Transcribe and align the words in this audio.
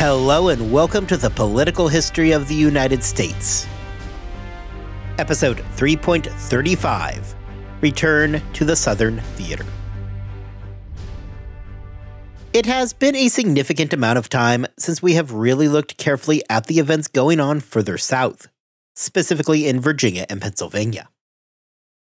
Hello, 0.00 0.48
and 0.48 0.72
welcome 0.72 1.06
to 1.08 1.18
the 1.18 1.28
Political 1.28 1.88
History 1.88 2.32
of 2.32 2.48
the 2.48 2.54
United 2.54 3.04
States. 3.04 3.66
Episode 5.18 5.58
3.35 5.76 7.34
Return 7.82 8.40
to 8.54 8.64
the 8.64 8.74
Southern 8.74 9.20
Theater. 9.36 9.66
It 12.54 12.64
has 12.64 12.94
been 12.94 13.14
a 13.14 13.28
significant 13.28 13.92
amount 13.92 14.16
of 14.16 14.30
time 14.30 14.64
since 14.78 15.02
we 15.02 15.12
have 15.16 15.34
really 15.34 15.68
looked 15.68 15.98
carefully 15.98 16.42
at 16.48 16.64
the 16.64 16.78
events 16.78 17.06
going 17.06 17.38
on 17.38 17.60
further 17.60 17.98
south, 17.98 18.48
specifically 18.96 19.68
in 19.68 19.80
Virginia 19.80 20.24
and 20.30 20.40
Pennsylvania. 20.40 21.10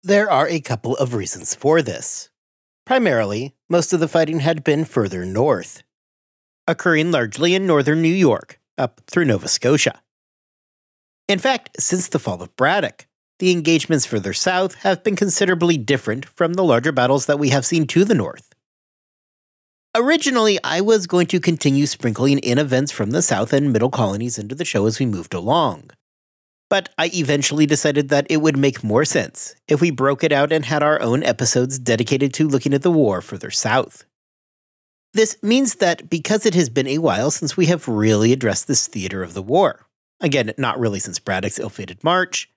There 0.02 0.30
are 0.30 0.46
a 0.46 0.60
couple 0.60 0.94
of 0.96 1.14
reasons 1.14 1.54
for 1.54 1.80
this. 1.80 2.28
Primarily, 2.84 3.54
most 3.66 3.94
of 3.94 4.00
the 4.00 4.08
fighting 4.08 4.40
had 4.40 4.62
been 4.62 4.84
further 4.84 5.24
north, 5.24 5.82
occurring 6.68 7.10
largely 7.10 7.54
in 7.54 7.66
northern 7.66 8.00
New 8.00 8.14
York, 8.14 8.60
up 8.76 9.00
through 9.08 9.24
Nova 9.24 9.48
Scotia. 9.48 10.00
In 11.26 11.40
fact, 11.40 11.80
since 11.80 12.08
the 12.08 12.20
fall 12.20 12.40
of 12.42 12.54
Braddock, 12.54 13.06
the 13.38 13.50
engagements 13.50 14.06
further 14.06 14.32
south 14.32 14.74
have 14.76 15.02
been 15.02 15.16
considerably 15.16 15.76
different 15.76 16.26
from 16.26 16.54
the 16.54 16.64
larger 16.64 16.92
battles 16.92 17.26
that 17.26 17.38
we 17.38 17.48
have 17.48 17.66
seen 17.66 17.86
to 17.88 18.04
the 18.04 18.14
north. 18.14 18.54
Originally, 19.96 20.58
I 20.62 20.80
was 20.80 21.06
going 21.06 21.26
to 21.28 21.40
continue 21.40 21.86
sprinkling 21.86 22.38
in 22.38 22.58
events 22.58 22.92
from 22.92 23.10
the 23.10 23.22
south 23.22 23.52
and 23.52 23.72
middle 23.72 23.90
colonies 23.90 24.38
into 24.38 24.54
the 24.54 24.64
show 24.64 24.86
as 24.86 24.98
we 24.98 25.06
moved 25.06 25.34
along. 25.34 25.90
But 26.68 26.90
I 26.98 27.10
eventually 27.14 27.64
decided 27.64 28.10
that 28.10 28.26
it 28.28 28.38
would 28.38 28.56
make 28.56 28.84
more 28.84 29.06
sense 29.06 29.54
if 29.66 29.80
we 29.80 29.90
broke 29.90 30.22
it 30.22 30.32
out 30.32 30.52
and 30.52 30.66
had 30.66 30.82
our 30.82 31.00
own 31.00 31.22
episodes 31.22 31.78
dedicated 31.78 32.34
to 32.34 32.48
looking 32.48 32.74
at 32.74 32.82
the 32.82 32.90
war 32.90 33.22
further 33.22 33.50
south. 33.50 34.04
This 35.14 35.42
means 35.42 35.76
that 35.76 36.10
because 36.10 36.44
it 36.44 36.54
has 36.54 36.68
been 36.68 36.86
a 36.86 36.98
while 36.98 37.30
since 37.30 37.56
we 37.56 37.66
have 37.66 37.88
really 37.88 38.32
addressed 38.32 38.68
this 38.68 38.86
theater 38.86 39.22
of 39.22 39.34
the 39.34 39.42
war, 39.42 39.86
again, 40.20 40.52
not 40.58 40.78
really 40.78 41.00
since 41.00 41.18
Braddock's 41.18 41.58
ill 41.58 41.70
fated 41.70 42.04
march, 42.04 42.50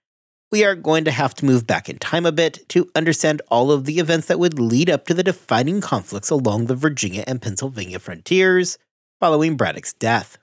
we 0.52 0.66
are 0.66 0.76
going 0.76 1.06
to 1.06 1.12
have 1.12 1.34
to 1.36 1.46
move 1.46 1.66
back 1.66 1.88
in 1.88 1.98
time 1.98 2.26
a 2.26 2.32
bit 2.32 2.68
to 2.70 2.92
understand 2.94 3.42
all 3.50 3.72
of 3.72 3.86
the 3.86 4.00
events 4.00 4.28
that 4.28 4.40
would 4.40 4.60
lead 4.60 4.90
up 4.90 5.06
to 5.06 5.14
the 5.14 5.24
defining 5.24 5.80
conflicts 5.80 6.30
along 6.30 6.66
the 6.66 6.76
Virginia 6.76 7.24
and 7.26 7.42
Pennsylvania 7.42 8.00
frontiers 8.00 8.78
following 9.22 9.56
Braddock's 9.56 9.94
death. 9.94 10.38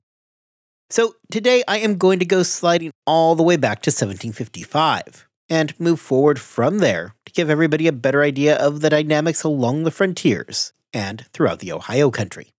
So 0.89 1.15
today 1.29 1.63
I 1.67 1.77
am 1.77 1.99
going 1.99 2.17
to 2.17 2.25
go 2.25 2.41
sliding 2.41 2.89
all 3.05 3.35
the 3.35 3.43
way 3.43 3.55
back 3.55 3.83
to 3.83 3.91
1755 3.91 5.27
and 5.47 5.79
move 5.79 5.99
forward 5.99 6.39
from 6.39 6.79
there 6.79 7.13
to 7.27 7.33
give 7.33 7.51
everybody 7.51 7.87
a 7.87 7.91
better 7.91 8.23
idea 8.23 8.57
of 8.57 8.81
the 8.81 8.89
dynamics 8.89 9.43
along 9.43 9.83
the 9.83 9.91
frontiers 9.91 10.73
and 10.93 11.25
throughout 11.33 11.59
the 11.59 11.71
Ohio 11.71 12.09
country. 12.11 12.53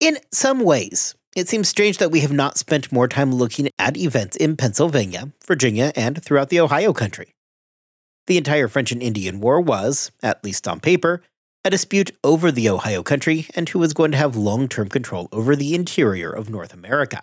In 0.00 0.18
some 0.32 0.60
ways, 0.60 1.14
it 1.36 1.48
seems 1.48 1.68
strange 1.68 1.98
that 1.98 2.10
we 2.10 2.20
have 2.20 2.32
not 2.32 2.58
spent 2.58 2.90
more 2.90 3.06
time 3.06 3.32
looking 3.32 3.68
at 3.78 3.96
events 3.96 4.36
in 4.36 4.56
Pennsylvania, 4.56 5.30
Virginia, 5.46 5.92
and 5.94 6.22
throughout 6.22 6.48
the 6.48 6.60
Ohio 6.60 6.92
country. 6.92 7.34
The 8.26 8.38
entire 8.38 8.68
French 8.68 8.92
and 8.92 9.02
Indian 9.02 9.40
War 9.40 9.60
was, 9.60 10.10
at 10.22 10.42
least 10.42 10.66
on 10.66 10.80
paper, 10.80 11.22
a 11.64 11.70
dispute 11.70 12.12
over 12.24 12.50
the 12.50 12.68
Ohio 12.68 13.02
country 13.02 13.46
and 13.54 13.68
who 13.68 13.78
was 13.78 13.92
going 13.92 14.12
to 14.12 14.16
have 14.16 14.36
long 14.36 14.68
term 14.68 14.88
control 14.88 15.28
over 15.32 15.54
the 15.54 15.74
interior 15.74 16.30
of 16.30 16.48
North 16.48 16.72
America. 16.72 17.22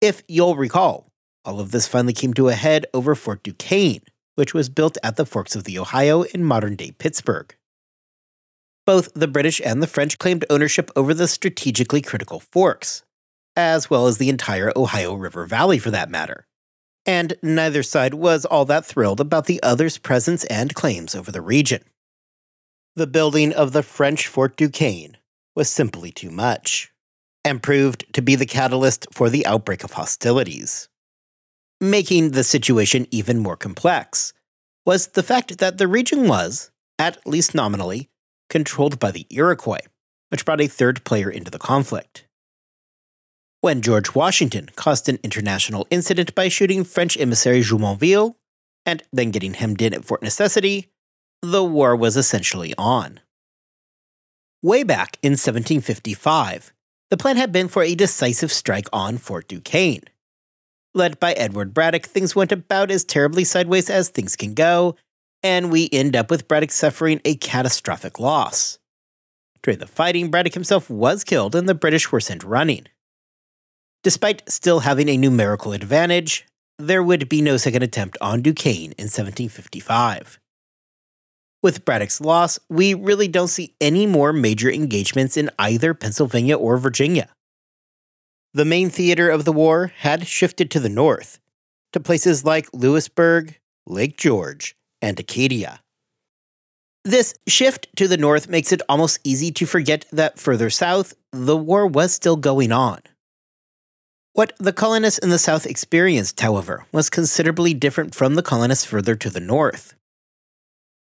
If 0.00 0.22
you'll 0.28 0.56
recall, 0.56 1.10
all 1.44 1.60
of 1.60 1.70
this 1.70 1.88
finally 1.88 2.12
came 2.12 2.34
to 2.34 2.48
a 2.48 2.54
head 2.54 2.86
over 2.92 3.14
Fort 3.14 3.42
Duquesne, 3.42 4.02
which 4.34 4.52
was 4.52 4.68
built 4.68 4.98
at 5.02 5.16
the 5.16 5.26
forks 5.26 5.56
of 5.56 5.64
the 5.64 5.78
Ohio 5.78 6.22
in 6.22 6.44
modern 6.44 6.76
day 6.76 6.90
Pittsburgh. 6.90 7.54
Both 8.86 9.14
the 9.14 9.28
British 9.28 9.60
and 9.64 9.82
the 9.82 9.86
French 9.86 10.18
claimed 10.18 10.44
ownership 10.50 10.90
over 10.94 11.14
the 11.14 11.28
strategically 11.28 12.02
critical 12.02 12.40
forks, 12.40 13.02
as 13.56 13.88
well 13.88 14.06
as 14.06 14.18
the 14.18 14.28
entire 14.28 14.72
Ohio 14.76 15.14
River 15.14 15.46
Valley 15.46 15.78
for 15.78 15.90
that 15.90 16.10
matter. 16.10 16.46
And 17.06 17.34
neither 17.42 17.82
side 17.82 18.14
was 18.14 18.44
all 18.44 18.64
that 18.66 18.84
thrilled 18.84 19.20
about 19.20 19.46
the 19.46 19.62
other's 19.62 19.98
presence 19.98 20.44
and 20.44 20.74
claims 20.74 21.14
over 21.14 21.30
the 21.30 21.40
region. 21.40 21.82
The 22.96 23.06
building 23.06 23.52
of 23.52 23.72
the 23.72 23.82
French 23.82 24.26
Fort 24.26 24.56
Duquesne 24.56 25.16
was 25.56 25.68
simply 25.68 26.10
too 26.10 26.30
much, 26.30 26.92
and 27.44 27.62
proved 27.62 28.12
to 28.12 28.22
be 28.22 28.34
the 28.34 28.46
catalyst 28.46 29.06
for 29.12 29.28
the 29.28 29.46
outbreak 29.46 29.84
of 29.84 29.92
hostilities. 29.92 30.88
Making 31.80 32.30
the 32.30 32.44
situation 32.44 33.06
even 33.10 33.38
more 33.38 33.56
complex 33.56 34.32
was 34.86 35.08
the 35.08 35.22
fact 35.22 35.58
that 35.58 35.78
the 35.78 35.88
region 35.88 36.28
was, 36.28 36.70
at 36.98 37.26
least 37.26 37.54
nominally, 37.54 38.08
controlled 38.54 39.00
by 39.00 39.10
the 39.10 39.26
Iroquois, 39.30 39.84
which 40.28 40.44
brought 40.44 40.60
a 40.60 40.68
third 40.68 41.02
player 41.02 41.28
into 41.28 41.50
the 41.50 41.58
conflict. 41.58 42.24
When 43.62 43.82
George 43.82 44.14
Washington 44.14 44.70
caused 44.76 45.08
an 45.08 45.18
international 45.24 45.88
incident 45.90 46.36
by 46.36 46.46
shooting 46.46 46.84
French 46.84 47.16
emissary 47.18 47.62
Jumonville, 47.62 48.36
and 48.86 49.02
then 49.12 49.32
getting 49.32 49.54
hemmed 49.54 49.82
in 49.82 49.92
at 49.92 50.04
Fort 50.04 50.22
Necessity, 50.22 50.92
the 51.42 51.64
war 51.64 51.96
was 51.96 52.16
essentially 52.16 52.72
on. 52.78 53.18
Way 54.62 54.84
back 54.84 55.18
in 55.20 55.32
1755, 55.32 56.72
the 57.10 57.16
plan 57.16 57.36
had 57.36 57.50
been 57.50 57.66
for 57.66 57.82
a 57.82 57.96
decisive 57.96 58.52
strike 58.52 58.86
on 58.92 59.18
Fort 59.18 59.48
Duquesne. 59.48 60.04
Led 60.94 61.18
by 61.18 61.32
Edward 61.32 61.74
Braddock, 61.74 62.06
things 62.06 62.36
went 62.36 62.52
about 62.52 62.92
as 62.92 63.04
terribly 63.04 63.42
sideways 63.42 63.90
as 63.90 64.10
things 64.10 64.36
can 64.36 64.54
go, 64.54 64.94
and 65.44 65.70
we 65.70 65.90
end 65.92 66.16
up 66.16 66.30
with 66.30 66.48
Braddock 66.48 66.72
suffering 66.72 67.20
a 67.24 67.36
catastrophic 67.36 68.18
loss. 68.18 68.78
During 69.62 69.78
the 69.78 69.86
fighting, 69.86 70.30
Braddock 70.30 70.54
himself 70.54 70.88
was 70.88 71.22
killed 71.22 71.54
and 71.54 71.68
the 71.68 71.74
British 71.74 72.10
were 72.10 72.20
sent 72.20 72.42
running. 72.42 72.86
Despite 74.02 74.50
still 74.50 74.80
having 74.80 75.08
a 75.08 75.16
numerical 75.16 75.72
advantage, 75.72 76.46
there 76.78 77.02
would 77.02 77.28
be 77.28 77.40
no 77.40 77.56
second 77.58 77.82
attempt 77.82 78.18
on 78.20 78.42
Duquesne 78.42 78.92
in 78.98 79.08
1755. 79.08 80.40
With 81.62 81.84
Braddock's 81.84 82.20
loss, 82.20 82.58
we 82.68 82.92
really 82.94 83.28
don't 83.28 83.48
see 83.48 83.74
any 83.80 84.06
more 84.06 84.32
major 84.32 84.70
engagements 84.70 85.36
in 85.36 85.50
either 85.58 85.94
Pennsylvania 85.94 86.56
or 86.56 86.76
Virginia. 86.76 87.28
The 88.52 88.64
main 88.64 88.90
theater 88.90 89.30
of 89.30 89.44
the 89.44 89.52
war 89.52 89.92
had 89.98 90.26
shifted 90.26 90.70
to 90.72 90.80
the 90.80 90.88
north, 90.88 91.38
to 91.92 92.00
places 92.00 92.44
like 92.44 92.68
Louisburg, 92.72 93.58
Lake 93.86 94.18
George, 94.18 94.76
and 95.04 95.20
Acadia. 95.20 95.80
This 97.04 97.34
shift 97.46 97.88
to 97.96 98.08
the 98.08 98.16
north 98.16 98.48
makes 98.48 98.72
it 98.72 98.80
almost 98.88 99.20
easy 99.22 99.52
to 99.52 99.66
forget 99.66 100.06
that 100.10 100.38
further 100.38 100.70
south, 100.70 101.12
the 101.32 101.56
war 101.56 101.86
was 101.86 102.14
still 102.14 102.36
going 102.36 102.72
on. 102.72 103.00
What 104.32 104.54
the 104.58 104.72
colonists 104.72 105.18
in 105.18 105.28
the 105.28 105.38
south 105.38 105.66
experienced, 105.66 106.40
however, 106.40 106.86
was 106.92 107.10
considerably 107.10 107.74
different 107.74 108.14
from 108.14 108.34
the 108.34 108.42
colonists 108.42 108.86
further 108.86 109.14
to 109.16 109.28
the 109.28 109.38
north. 109.38 109.94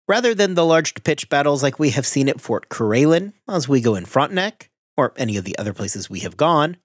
Rather 0.08 0.34
than 0.34 0.56
the 0.56 0.66
large 0.66 1.04
pitched 1.04 1.30
battles 1.30 1.62
like 1.62 1.78
we 1.78 1.90
have 1.90 2.08
seen 2.08 2.30
at 2.30 2.42
Fort 2.42 2.70
Carillon, 2.70 3.34
Oswego, 3.48 3.94
and 3.94 4.08
Frontenac, 4.08 4.70
or 4.96 5.14
any 5.18 5.36
of 5.36 5.44
the 5.44 5.58
other 5.58 5.74
places 5.74 6.10
we 6.10 6.22
have 6.22 6.38
gone, 6.38 6.78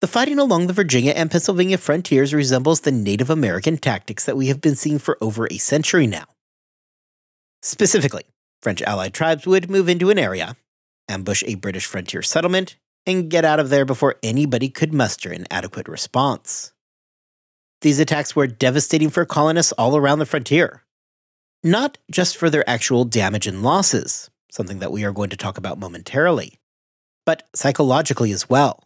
the 0.00 0.06
fighting 0.06 0.38
along 0.38 0.66
the 0.66 0.72
Virginia 0.72 1.12
and 1.12 1.30
Pennsylvania 1.30 1.78
frontiers 1.78 2.34
resembles 2.34 2.80
the 2.80 2.90
Native 2.90 3.30
American 3.30 3.76
tactics 3.76 4.24
that 4.24 4.36
we 4.36 4.48
have 4.48 4.60
been 4.60 4.74
seeing 4.74 4.98
for 4.98 5.18
over 5.20 5.46
a 5.50 5.58
century 5.58 6.06
now. 6.06 6.24
Specifically, 7.62 8.24
French 8.62 8.82
allied 8.82 9.14
tribes 9.14 9.46
would 9.46 9.70
move 9.70 9.88
into 9.88 10.10
an 10.10 10.18
area, 10.18 10.56
ambush 11.08 11.42
a 11.46 11.56
British 11.56 11.86
frontier 11.86 12.22
settlement, 12.22 12.76
and 13.06 13.30
get 13.30 13.44
out 13.44 13.60
of 13.60 13.70
there 13.70 13.84
before 13.84 14.16
anybody 14.22 14.68
could 14.68 14.92
muster 14.92 15.30
an 15.30 15.46
adequate 15.50 15.88
response. 15.88 16.72
These 17.80 17.98
attacks 17.98 18.36
were 18.36 18.46
devastating 18.46 19.08
for 19.08 19.24
colonists 19.24 19.72
all 19.72 19.96
around 19.96 20.18
the 20.18 20.26
frontier, 20.26 20.84
not 21.64 21.98
just 22.10 22.36
for 22.36 22.50
their 22.50 22.68
actual 22.68 23.04
damage 23.04 23.46
and 23.46 23.62
losses, 23.62 24.30
something 24.50 24.80
that 24.80 24.92
we 24.92 25.04
are 25.04 25.12
going 25.12 25.30
to 25.30 25.36
talk 25.36 25.56
about 25.56 25.78
momentarily, 25.78 26.58
but 27.24 27.48
psychologically 27.54 28.32
as 28.32 28.50
well. 28.50 28.84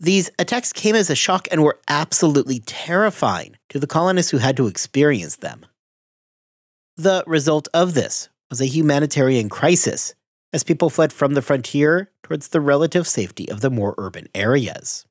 These 0.00 0.30
attacks 0.38 0.72
came 0.72 0.94
as 0.94 1.08
a 1.08 1.14
shock 1.14 1.46
and 1.50 1.62
were 1.62 1.80
absolutely 1.88 2.60
terrifying 2.60 3.56
to 3.68 3.78
the 3.78 3.86
colonists 3.86 4.30
who 4.30 4.38
had 4.38 4.56
to 4.56 4.66
experience 4.66 5.36
them. 5.36 5.66
The 6.96 7.24
result 7.26 7.66
of 7.74 7.94
this 7.94 8.28
was 8.50 8.60
a 8.60 8.66
humanitarian 8.66 9.48
crisis 9.48 10.14
as 10.52 10.62
people 10.62 10.90
fled 10.90 11.12
from 11.12 11.34
the 11.34 11.42
frontier 11.42 12.12
towards 12.22 12.48
the 12.48 12.60
relative 12.60 13.08
safety 13.08 13.50
of 13.50 13.60
the 13.60 13.70
more 13.70 13.96
urban 13.98 14.28
areas. 14.32 15.04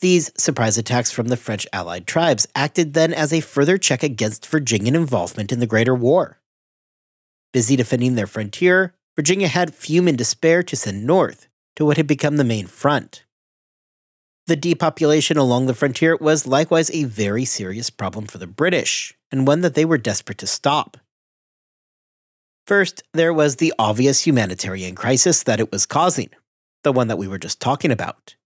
These 0.00 0.30
surprise 0.36 0.76
attacks 0.76 1.10
from 1.10 1.28
the 1.28 1.38
French 1.38 1.66
allied 1.72 2.06
tribes 2.06 2.46
acted 2.54 2.92
then 2.92 3.14
as 3.14 3.32
a 3.32 3.40
further 3.40 3.78
check 3.78 4.02
against 4.02 4.46
Virginian 4.46 4.94
involvement 4.94 5.50
in 5.50 5.58
the 5.58 5.66
Greater 5.66 5.94
War. 5.94 6.38
Busy 7.52 7.74
defending 7.74 8.14
their 8.14 8.26
frontier, 8.26 8.94
Virginia 9.16 9.48
had 9.48 9.74
fume 9.74 10.06
and 10.06 10.18
despair 10.18 10.62
to 10.62 10.76
send 10.76 11.06
north 11.06 11.48
to 11.76 11.86
what 11.86 11.96
had 11.96 12.06
become 12.06 12.36
the 12.36 12.44
main 12.44 12.66
front. 12.66 13.24
The 14.46 14.54
depopulation 14.56 15.36
along 15.36 15.66
the 15.66 15.74
frontier 15.74 16.16
was 16.16 16.46
likewise 16.46 16.90
a 16.90 17.04
very 17.04 17.44
serious 17.44 17.90
problem 17.90 18.26
for 18.26 18.38
the 18.38 18.46
British, 18.46 19.17
and 19.30 19.46
one 19.46 19.60
that 19.60 19.74
they 19.74 19.84
were 19.84 19.98
desperate 19.98 20.38
to 20.38 20.46
stop. 20.46 20.96
First, 22.66 23.02
there 23.14 23.32
was 23.32 23.56
the 23.56 23.72
obvious 23.78 24.26
humanitarian 24.26 24.94
crisis 24.94 25.42
that 25.42 25.60
it 25.60 25.72
was 25.72 25.86
causing, 25.86 26.30
the 26.84 26.92
one 26.92 27.08
that 27.08 27.16
we 27.16 27.26
were 27.26 27.38
just 27.38 27.60
talking 27.60 27.90
about. 27.90 28.36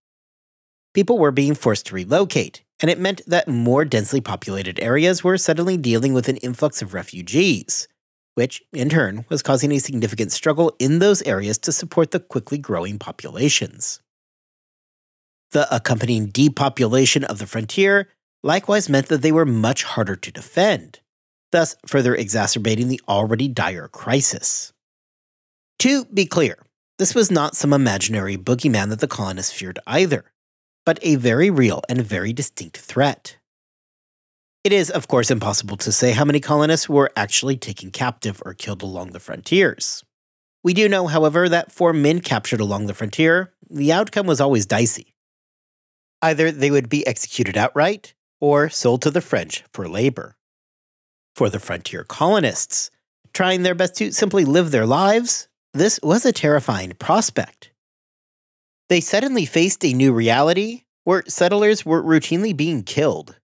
People 0.95 1.19
were 1.19 1.33
being 1.33 1.55
forced 1.55 1.87
to 1.87 1.95
relocate, 1.95 2.63
and 2.81 2.91
it 2.91 3.01
meant 3.01 3.23
that 3.27 3.49
more 3.49 3.85
densely 3.85 4.21
populated 4.21 4.79
areas 4.79 5.25
were 5.25 5.39
suddenly 5.39 5.77
dealing 5.77 6.13
with 6.15 6.29
an 6.29 6.37
influx 6.37 6.83
of 6.83 6.95
refugees, 6.95 7.89
which, 8.35 8.63
in 8.73 8.89
turn, 8.89 9.25
was 9.29 9.43
causing 9.43 9.73
a 9.73 9.79
significant 9.79 10.33
struggle 10.33 10.75
in 10.79 10.99
those 10.99 11.23
areas 11.23 11.59
to 11.59 11.73
support 11.73 12.11
the 12.11 12.21
quickly 12.21 12.59
growing 12.59 12.99
populations. 12.99 14.01
The 15.53 15.73
accompanying 15.75 16.27
depopulation 16.27 17.25
of 17.25 17.39
the 17.39 17.47
frontier 17.47 18.09
likewise 18.43 18.89
meant 18.89 19.09
that 19.09 19.23
they 19.23 19.33
were 19.33 19.47
much 19.47 19.85
harder 19.85 20.17
to 20.17 20.33
defend, 20.33 21.01
thus 21.51 21.77
further 21.87 22.15
exacerbating 22.15 22.89
the 22.89 23.01
already 23.09 23.49
dire 23.49 23.89
crisis. 23.89 24.73
To 25.81 26.05
be 26.07 26.27
clear, 26.27 26.59
this 26.99 27.15
was 27.15 27.31
not 27.31 27.57
some 27.57 27.73
imaginary 27.73 28.37
boogeyman 28.37 28.89
that 28.91 29.01
the 29.01 29.09
colonists 29.09 29.53
feared 29.53 29.79
either, 29.87 30.25
but 30.85 30.99
a 31.03 31.17
very 31.17 31.51
real 31.51 31.83
and 31.89 32.03
very 32.03 32.33
distinct 32.33 32.77
threat. 32.77 33.37
It 34.65 34.73
is, 34.73 34.91
of 34.91 35.09
course, 35.09 35.31
impossible 35.31 35.77
to 35.79 35.91
say 35.91 36.13
how 36.13 36.25
many 36.25 36.39
colonists 36.39 36.89
were 36.89 37.11
actually 37.17 37.57
taken 37.57 37.91
captive 37.91 38.41
or 38.45 38.55
killed 38.55 38.83
along 38.83 39.11
the 39.11 39.19
frontiers. 39.19 40.05
We 40.63 40.73
do 40.73 40.89
know, 40.89 41.09
however, 41.09 41.49
that 41.49 41.73
for 41.73 41.93
men 41.93 42.21
captured 42.21 42.61
along 42.61 42.87
the 42.87 42.95
frontier, 42.95 43.53
the 43.69 43.93
outcome 43.93 44.27
was 44.27 44.41
always 44.41 44.67
dicey. 44.67 45.15
Either 46.21 46.53
they 46.53 46.71
would 46.71 46.89
be 46.89 47.05
executed 47.05 47.57
outright, 47.57 48.15
or 48.43 48.69
sold 48.69 49.01
to 49.01 49.11
the 49.11 49.21
French 49.21 49.63
for 49.73 49.89
labor. 49.89 50.37
For 51.37 51.49
the 51.49 51.61
frontier 51.61 52.05
colonists, 52.05 52.91
trying 53.33 53.63
their 53.63 53.75
best 53.75 53.95
to 53.97 54.13
simply 54.13 54.45
live 54.45 54.71
their 54.71 54.85
lives, 54.85 55.49
this 55.73 55.99
was 56.03 56.27
a 56.27 56.33
terrifying 56.33 56.93
prospect. 56.99 57.71
They 58.91 59.01
suddenly 59.01 59.47
faced 59.47 59.85
a 59.85 59.95
new 59.95 60.13
reality 60.13 60.83
where 61.05 61.23
settlers 61.27 61.87
were 61.87 62.03
routinely 62.03 62.55
being 62.55 62.83
killed, 62.83 63.39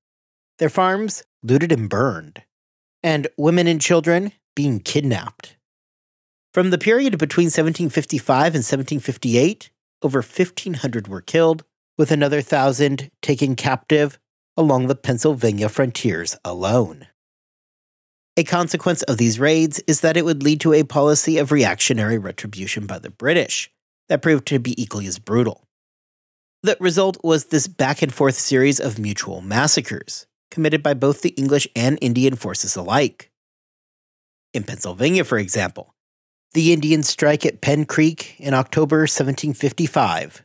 their 0.58 0.68
farms 0.68 1.22
looted 1.42 1.72
and 1.72 1.88
burned, 1.88 2.42
and 3.02 3.28
women 3.38 3.66
and 3.66 3.80
children 3.80 4.32
being 4.54 4.80
kidnapped. 4.80 5.56
From 6.52 6.70
the 6.70 6.78
period 6.78 7.18
between 7.18 7.46
1755 7.46 8.46
and 8.46 8.64
1758, 8.64 9.70
over 10.02 10.18
1,500 10.18 11.06
were 11.06 11.20
killed, 11.20 11.64
with 11.96 12.10
another 12.10 12.42
thousand 12.42 13.10
taken 13.22 13.56
captive 13.56 14.18
along 14.58 14.88
the 14.88 14.96
Pennsylvania 14.96 15.68
frontiers 15.68 16.36
alone. 16.44 17.06
A 18.36 18.42
consequence 18.42 19.02
of 19.04 19.16
these 19.16 19.38
raids 19.38 19.80
is 19.86 20.00
that 20.00 20.16
it 20.16 20.24
would 20.24 20.42
lead 20.42 20.60
to 20.60 20.72
a 20.72 20.82
policy 20.82 21.38
of 21.38 21.52
reactionary 21.52 22.18
retribution 22.18 22.84
by 22.84 22.98
the 22.98 23.10
British 23.10 23.70
that 24.08 24.20
proved 24.20 24.46
to 24.46 24.58
be 24.58 24.80
equally 24.80 25.06
as 25.06 25.20
brutal. 25.20 25.68
The 26.64 26.76
result 26.80 27.18
was 27.22 27.46
this 27.46 27.68
back 27.68 28.02
and 28.02 28.12
forth 28.12 28.34
series 28.34 28.80
of 28.80 28.98
mutual 28.98 29.40
massacres, 29.40 30.26
committed 30.50 30.82
by 30.82 30.94
both 30.94 31.22
the 31.22 31.30
English 31.30 31.68
and 31.76 31.96
Indian 32.00 32.34
forces 32.34 32.74
alike. 32.74 33.30
In 34.52 34.64
Pennsylvania, 34.64 35.22
for 35.22 35.38
example, 35.38 35.94
the 36.52 36.72
Indian 36.72 37.04
strike 37.04 37.46
at 37.46 37.60
Penn 37.60 37.84
Creek 37.84 38.34
in 38.38 38.54
October 38.54 39.00
1755 39.02 40.42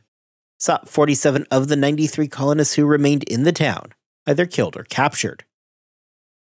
saw 0.58 0.78
47 0.84 1.46
of 1.50 1.66
the 1.66 1.76
93 1.76 2.28
colonists 2.28 2.74
who 2.74 2.86
remained 2.86 3.24
in 3.24 3.42
the 3.42 3.52
town 3.52 3.92
either 4.26 4.46
killed 4.46 4.76
or 4.76 4.84
captured. 4.84 5.44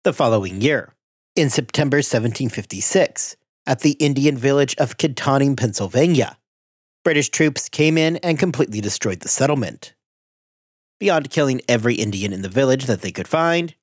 The 0.04 0.12
following 0.12 0.60
year, 0.60 0.94
in 1.34 1.50
September 1.50 1.96
1756, 1.96 3.36
at 3.66 3.80
the 3.80 3.92
Indian 3.92 4.36
village 4.36 4.74
of 4.76 4.98
Kittanning, 4.98 5.56
Pennsylvania, 5.56 6.36
British 7.04 7.28
troops 7.30 7.68
came 7.68 7.98
in 7.98 8.16
and 8.18 8.38
completely 8.38 8.80
destroyed 8.80 9.20
the 9.20 9.28
settlement. 9.28 9.94
Beyond 11.00 11.30
killing 11.30 11.60
every 11.68 11.94
Indian 11.94 12.32
in 12.32 12.42
the 12.42 12.48
village 12.48 12.86
that 12.86 13.02
they 13.02 13.10
could 13.10 13.28
find, 13.28 13.74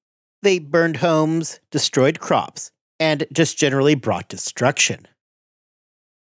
they 0.42 0.60
burned 0.60 0.98
homes, 0.98 1.60
destroyed 1.70 2.20
crops, 2.20 2.72
and 3.00 3.26
just 3.32 3.58
generally 3.58 3.96
brought 3.96 4.30
destruction. 4.30 5.08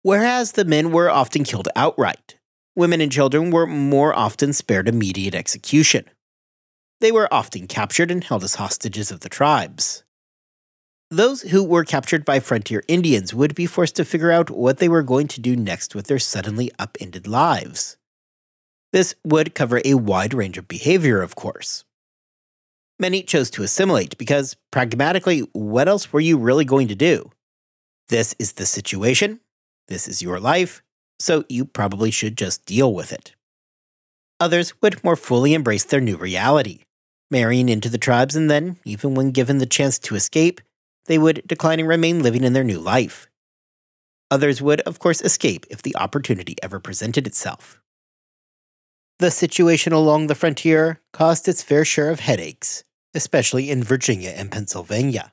Whereas 0.01 0.51
the 0.51 0.65
men 0.65 0.91
were 0.91 1.09
often 1.09 1.43
killed 1.43 1.69
outright, 1.75 2.35
women 2.75 3.01
and 3.01 3.11
children 3.11 3.49
were 3.49 3.65
more 3.65 4.13
often 4.13 4.53
spared 4.53 4.87
immediate 4.87 5.33
execution. 5.33 6.05
They 7.01 7.12
were 7.12 7.33
often 7.33 7.68
captured 7.68 8.09
and 8.09 8.24
held 8.24 8.44
as 8.44 8.56
hostages 8.56 9.12
of 9.12 9.19
the 9.19 9.30
tribes. 9.30 10.03
Those 11.12 11.44
who 11.44 11.63
were 11.63 11.83
captured 11.83 12.25
by 12.25 12.39
frontier 12.39 12.83
Indians 12.88 13.33
would 13.33 13.53
be 13.53 13.65
forced 13.65 13.95
to 13.97 14.06
figure 14.06 14.31
out 14.31 14.50
what 14.50 14.77
they 14.77 14.89
were 14.89 15.03
going 15.03 15.27
to 15.30 15.42
do 15.42 15.56
next 15.56 15.94
with 15.94 16.07
their 16.07 16.19
suddenly 16.19 16.71
upended 16.80 17.27
lives. 17.27 17.97
This 18.92 19.13
would 19.24 19.53
cover 19.53 19.81
a 19.83 19.95
wide 19.95 20.33
range 20.33 20.57
of 20.57 20.68
behavior, 20.68 21.21
of 21.21 21.36
course. 21.36 21.83
Many 22.98 23.24
chose 23.24 23.50
to 23.51 23.63
assimilate 23.63 24.18
because, 24.18 24.56
pragmatically, 24.71 25.41
what 25.51 25.89
else 25.89 26.13
were 26.13 26.21
you 26.21 26.38
really 26.38 26.65
going 26.65 26.88
to 26.88 26.95
do? 26.95 27.30
This 28.07 28.33
is 28.39 28.53
the 28.53 28.65
situation, 28.65 29.41
this 29.89 30.07
is 30.07 30.21
your 30.21 30.39
life, 30.39 30.81
so 31.19 31.44
you 31.50 31.65
probably 31.65 32.09
should 32.09 32.38
just 32.38 32.65
deal 32.65 32.94
with 32.94 33.12
it. 33.12 33.36
Others 34.39 34.81
would 34.81 35.03
more 35.03 35.15
fully 35.15 35.53
embrace 35.53 35.83
their 35.83 36.01
new 36.01 36.18
reality, 36.18 36.84
marrying 37.31 37.69
into 37.69 37.89
the 37.89 37.98
tribes, 37.98 38.36
and 38.36 38.50
then, 38.50 38.77
even 38.86 39.16
when 39.16 39.31
given 39.31 39.57
the 39.57 39.66
chance 39.66 40.00
to 40.00 40.16
escape, 40.16 40.62
they 41.06 41.18
would 41.18 41.44
decline 41.48 41.80
and 41.80 41.88
remain 41.88 42.24
living 42.24 42.44
in 42.44 42.54
their 42.54 42.63
new 42.63 42.80
life. 42.80 43.27
Others 44.31 44.62
would, 44.62 44.81
of 44.81 45.00
course, 45.00 45.22
escape 45.22 45.66
if 45.69 45.81
the 45.81 45.95
opportunity 45.95 46.56
ever 46.63 46.80
presented 46.80 47.27
itself. 47.27 47.80
The 49.19 49.31
situation 49.31 49.94
along 49.94 50.27
the 50.27 50.36
frontier 50.36 51.00
caused 51.13 51.48
its 51.48 51.63
fair 51.63 51.86
share 51.86 52.10
of 52.10 52.19
headaches, 52.19 52.83
especially 53.13 53.69
in 53.69 53.83
Virginia 53.83 54.31
and 54.36 54.51
Pennsylvania. 54.51 55.31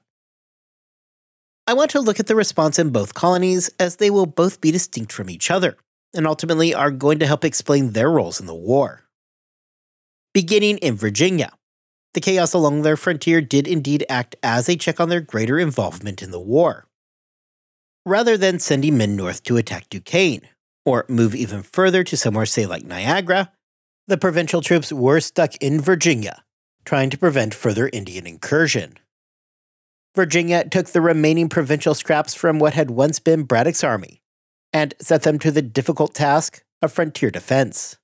I 1.66 1.74
want 1.74 1.90
to 1.92 2.00
look 2.00 2.20
at 2.20 2.26
the 2.26 2.36
response 2.36 2.78
in 2.78 2.90
both 2.90 3.14
colonies 3.14 3.70
as 3.80 3.96
they 3.96 4.10
will 4.10 4.26
both 4.26 4.60
be 4.60 4.70
distinct 4.70 5.12
from 5.12 5.30
each 5.30 5.50
other, 5.50 5.76
and 6.14 6.26
ultimately 6.26 6.74
are 6.74 6.90
going 6.90 7.18
to 7.20 7.26
help 7.26 7.44
explain 7.44 7.90
their 7.92 8.10
roles 8.10 8.40
in 8.40 8.46
the 8.46 8.54
war. 8.54 9.04
Beginning 10.34 10.78
in 10.78 10.96
Virginia, 10.96 11.52
the 12.14 12.20
chaos 12.20 12.52
along 12.52 12.82
their 12.82 12.96
frontier 12.96 13.40
did 13.40 13.66
indeed 13.66 14.04
act 14.08 14.36
as 14.42 14.68
a 14.68 14.76
check 14.76 15.00
on 15.00 15.08
their 15.08 15.20
greater 15.20 15.58
involvement 15.58 16.22
in 16.22 16.30
the 16.30 16.40
war. 16.40 16.86
Rather 18.04 18.36
than 18.36 18.58
sending 18.58 18.96
men 18.96 19.16
north 19.16 19.42
to 19.44 19.56
attack 19.56 19.88
Duquesne, 19.88 20.48
or 20.84 21.04
move 21.08 21.34
even 21.34 21.62
further 21.62 22.02
to 22.04 22.16
somewhere, 22.16 22.46
say, 22.46 22.66
like 22.66 22.84
Niagara, 22.84 23.52
the 24.08 24.18
provincial 24.18 24.60
troops 24.60 24.92
were 24.92 25.20
stuck 25.20 25.54
in 25.56 25.80
Virginia, 25.80 26.42
trying 26.84 27.10
to 27.10 27.18
prevent 27.18 27.54
further 27.54 27.88
Indian 27.92 28.26
incursion. 28.26 28.94
Virginia 30.14 30.68
took 30.68 30.88
the 30.88 31.00
remaining 31.00 31.48
provincial 31.48 31.94
scraps 31.94 32.34
from 32.34 32.58
what 32.58 32.74
had 32.74 32.90
once 32.90 33.20
been 33.20 33.44
Braddock's 33.44 33.84
army 33.84 34.20
and 34.72 34.94
set 35.00 35.22
them 35.22 35.38
to 35.38 35.50
the 35.50 35.62
difficult 35.62 36.14
task 36.14 36.64
of 36.82 36.92
frontier 36.92 37.30
defense. 37.30 37.96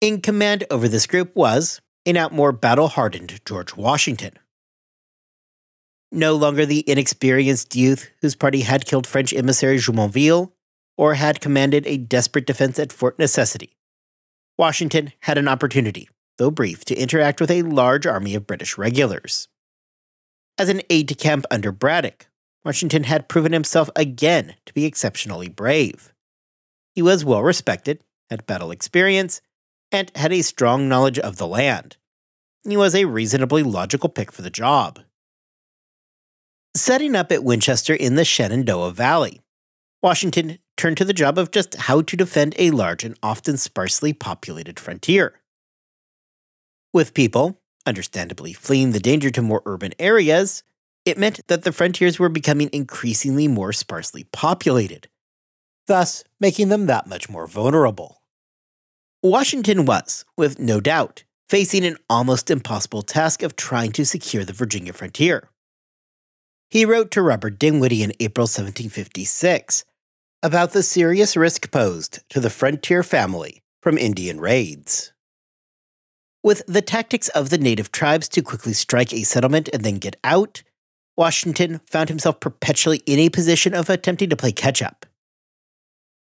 In 0.00 0.20
command 0.20 0.64
over 0.70 0.88
this 0.88 1.06
group 1.06 1.34
was, 1.36 1.80
a 2.04 2.12
now 2.12 2.28
more 2.30 2.52
battle 2.52 2.88
hardened 2.88 3.40
George 3.44 3.76
Washington. 3.76 4.32
No 6.10 6.34
longer 6.34 6.66
the 6.66 6.84
inexperienced 6.88 7.74
youth 7.74 8.10
whose 8.20 8.34
party 8.34 8.62
had 8.62 8.84
killed 8.84 9.06
French 9.06 9.32
emissary 9.32 9.78
Jumonville 9.78 10.52
or 10.96 11.14
had 11.14 11.40
commanded 11.40 11.86
a 11.86 11.96
desperate 11.96 12.46
defense 12.46 12.78
at 12.78 12.92
Fort 12.92 13.18
Necessity. 13.18 13.76
Washington 14.58 15.12
had 15.20 15.38
an 15.38 15.48
opportunity, 15.48 16.08
though 16.36 16.50
brief, 16.50 16.84
to 16.84 16.94
interact 16.94 17.40
with 17.40 17.50
a 17.50 17.62
large 17.62 18.06
army 18.06 18.34
of 18.34 18.46
British 18.46 18.76
regulars. 18.76 19.48
As 20.58 20.68
an 20.68 20.82
aide 20.90 21.06
de 21.06 21.14
camp 21.14 21.46
under 21.50 21.72
Braddock, 21.72 22.26
Washington 22.64 23.04
had 23.04 23.28
proven 23.28 23.52
himself 23.52 23.88
again 23.96 24.54
to 24.66 24.74
be 24.74 24.84
exceptionally 24.84 25.48
brave. 25.48 26.12
He 26.94 27.00
was 27.00 27.24
well 27.24 27.42
respected, 27.42 28.04
had 28.28 28.46
battle 28.46 28.70
experience, 28.70 29.40
and 29.92 30.10
had 30.16 30.32
a 30.32 30.42
strong 30.42 30.88
knowledge 30.88 31.18
of 31.18 31.36
the 31.36 31.46
land. 31.46 31.96
He 32.66 32.76
was 32.76 32.94
a 32.94 33.04
reasonably 33.04 33.62
logical 33.62 34.08
pick 34.08 34.32
for 34.32 34.42
the 34.42 34.50
job. 34.50 35.00
Setting 36.74 37.14
up 37.14 37.30
at 37.30 37.44
Winchester 37.44 37.94
in 37.94 38.14
the 38.14 38.24
Shenandoah 38.24 38.92
Valley, 38.92 39.42
Washington 40.02 40.58
turned 40.76 40.96
to 40.96 41.04
the 41.04 41.12
job 41.12 41.36
of 41.36 41.50
just 41.50 41.74
how 41.74 42.00
to 42.00 42.16
defend 42.16 42.54
a 42.58 42.70
large 42.70 43.04
and 43.04 43.18
often 43.22 43.58
sparsely 43.58 44.12
populated 44.12 44.80
frontier. 44.80 45.40
With 46.92 47.14
people, 47.14 47.60
understandably, 47.86 48.52
fleeing 48.52 48.92
the 48.92 49.00
danger 49.00 49.30
to 49.30 49.42
more 49.42 49.62
urban 49.66 49.92
areas, 49.98 50.62
it 51.04 51.18
meant 51.18 51.46
that 51.48 51.64
the 51.64 51.72
frontiers 51.72 52.18
were 52.18 52.28
becoming 52.28 52.70
increasingly 52.72 53.48
more 53.48 53.72
sparsely 53.72 54.24
populated, 54.24 55.08
thus 55.86 56.24
making 56.40 56.68
them 56.68 56.86
that 56.86 57.06
much 57.06 57.28
more 57.28 57.46
vulnerable. 57.46 58.21
Washington 59.24 59.84
was, 59.84 60.24
with 60.36 60.58
no 60.58 60.80
doubt, 60.80 61.22
facing 61.48 61.84
an 61.84 61.96
almost 62.10 62.50
impossible 62.50 63.02
task 63.02 63.44
of 63.44 63.54
trying 63.54 63.92
to 63.92 64.04
secure 64.04 64.44
the 64.44 64.52
Virginia 64.52 64.92
frontier. 64.92 65.48
He 66.68 66.84
wrote 66.84 67.12
to 67.12 67.22
Robert 67.22 67.56
Dinwiddie 67.56 68.02
in 68.02 68.12
April 68.18 68.46
1756 68.46 69.84
about 70.42 70.72
the 70.72 70.82
serious 70.82 71.36
risk 71.36 71.70
posed 71.70 72.28
to 72.30 72.40
the 72.40 72.50
frontier 72.50 73.04
family 73.04 73.62
from 73.80 73.96
Indian 73.96 74.40
raids. 74.40 75.12
With 76.42 76.64
the 76.66 76.82
tactics 76.82 77.28
of 77.28 77.50
the 77.50 77.58
native 77.58 77.92
tribes 77.92 78.28
to 78.30 78.42
quickly 78.42 78.72
strike 78.72 79.12
a 79.12 79.22
settlement 79.22 79.68
and 79.72 79.84
then 79.84 79.98
get 79.98 80.16
out, 80.24 80.64
Washington 81.16 81.80
found 81.86 82.08
himself 82.08 82.40
perpetually 82.40 82.98
in 83.06 83.20
a 83.20 83.28
position 83.28 83.72
of 83.72 83.88
attempting 83.88 84.30
to 84.30 84.36
play 84.36 84.50
catch 84.50 84.82
up. 84.82 85.06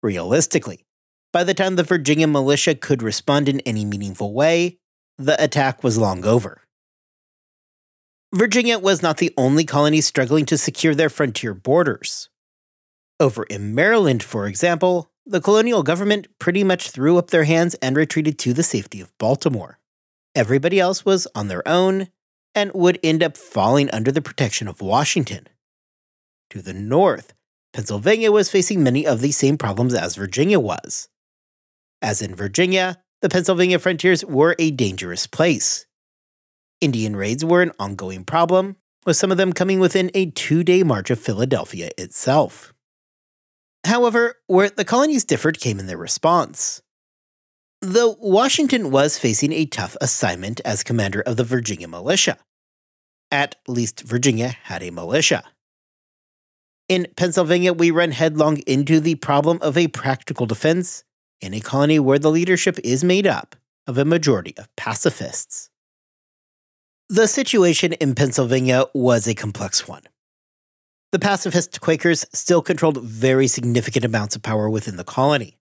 Realistically, 0.02 0.84
by 1.32 1.44
the 1.44 1.54
time 1.54 1.76
the 1.76 1.82
Virginia 1.82 2.26
militia 2.26 2.74
could 2.74 3.02
respond 3.02 3.48
in 3.48 3.60
any 3.60 3.84
meaningful 3.84 4.32
way, 4.32 4.78
the 5.16 5.42
attack 5.42 5.84
was 5.84 5.98
long 5.98 6.24
over. 6.24 6.62
Virginia 8.34 8.78
was 8.78 9.02
not 9.02 9.18
the 9.18 9.32
only 9.36 9.64
colony 9.64 10.00
struggling 10.00 10.46
to 10.46 10.56
secure 10.56 10.94
their 10.94 11.10
frontier 11.10 11.52
borders. 11.52 12.28
Over 13.18 13.44
in 13.44 13.74
Maryland, 13.74 14.22
for 14.22 14.46
example, 14.46 15.10
the 15.26 15.40
colonial 15.40 15.82
government 15.82 16.26
pretty 16.38 16.64
much 16.64 16.90
threw 16.90 17.18
up 17.18 17.30
their 17.30 17.44
hands 17.44 17.74
and 17.74 17.96
retreated 17.96 18.38
to 18.40 18.52
the 18.52 18.62
safety 18.62 19.00
of 19.00 19.16
Baltimore. 19.18 19.78
Everybody 20.34 20.80
else 20.80 21.04
was 21.04 21.26
on 21.34 21.48
their 21.48 21.66
own 21.66 22.08
and 22.54 22.72
would 22.72 22.98
end 23.02 23.22
up 23.22 23.36
falling 23.36 23.90
under 23.90 24.10
the 24.10 24.22
protection 24.22 24.68
of 24.68 24.80
Washington. 24.80 25.48
To 26.50 26.62
the 26.62 26.72
north, 26.72 27.34
Pennsylvania 27.72 28.32
was 28.32 28.50
facing 28.50 28.82
many 28.82 29.06
of 29.06 29.20
the 29.20 29.32
same 29.32 29.58
problems 29.58 29.94
as 29.94 30.16
Virginia 30.16 30.58
was. 30.58 31.08
As 32.02 32.22
in 32.22 32.34
Virginia, 32.34 33.02
the 33.20 33.28
Pennsylvania 33.28 33.78
frontiers 33.78 34.24
were 34.24 34.56
a 34.58 34.70
dangerous 34.70 35.26
place. 35.26 35.86
Indian 36.80 37.14
raids 37.14 37.44
were 37.44 37.62
an 37.62 37.72
ongoing 37.78 38.24
problem, 38.24 38.76
with 39.04 39.16
some 39.16 39.30
of 39.30 39.36
them 39.36 39.52
coming 39.52 39.80
within 39.80 40.10
a 40.14 40.30
two 40.30 40.62
day 40.62 40.82
march 40.82 41.10
of 41.10 41.20
Philadelphia 41.20 41.90
itself. 41.98 42.72
However, 43.84 44.36
where 44.46 44.70
the 44.70 44.84
colonies 44.84 45.24
differed 45.24 45.60
came 45.60 45.78
in 45.78 45.86
their 45.86 45.98
response. 45.98 46.82
Though 47.82 48.16
Washington 48.20 48.90
was 48.90 49.18
facing 49.18 49.52
a 49.52 49.64
tough 49.64 49.96
assignment 50.00 50.60
as 50.64 50.82
commander 50.82 51.22
of 51.22 51.36
the 51.36 51.44
Virginia 51.44 51.88
militia. 51.88 52.38
At 53.30 53.56
least 53.66 54.02
Virginia 54.02 54.48
had 54.64 54.82
a 54.82 54.90
militia. 54.90 55.44
In 56.88 57.06
Pennsylvania, 57.16 57.72
we 57.72 57.90
run 57.90 58.10
headlong 58.10 58.58
into 58.66 59.00
the 59.00 59.14
problem 59.14 59.58
of 59.62 59.78
a 59.78 59.88
practical 59.88 60.44
defense 60.44 61.04
in 61.40 61.54
a 61.54 61.60
colony 61.60 61.98
where 61.98 62.18
the 62.18 62.30
leadership 62.30 62.78
is 62.84 63.02
made 63.02 63.26
up 63.26 63.56
of 63.86 63.98
a 63.98 64.04
majority 64.04 64.54
of 64.58 64.74
pacifists. 64.76 65.70
The 67.08 67.26
situation 67.26 67.92
in 67.94 68.14
Pennsylvania 68.14 68.84
was 68.94 69.26
a 69.26 69.34
complex 69.34 69.88
one. 69.88 70.04
The 71.12 71.18
pacifist 71.18 71.80
Quakers 71.80 72.24
still 72.32 72.62
controlled 72.62 73.02
very 73.02 73.48
significant 73.48 74.04
amounts 74.04 74.36
of 74.36 74.42
power 74.42 74.70
within 74.70 74.96
the 74.96 75.02
colony. 75.02 75.58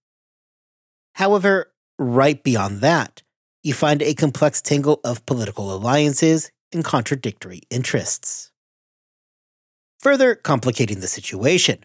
However, 1.15 1.71
right 1.97 2.43
beyond 2.43 2.81
that, 2.81 3.23
you 3.63 3.73
find 3.73 4.01
a 4.01 4.13
complex 4.13 4.61
tangle 4.61 4.99
of 5.03 5.25
political 5.25 5.73
alliances 5.73 6.51
and 6.71 6.85
contradictory 6.85 7.61
interests. 7.71 8.51
Further 10.01 10.35
complicating 10.35 10.99
the 10.99 11.07
situation 11.07 11.79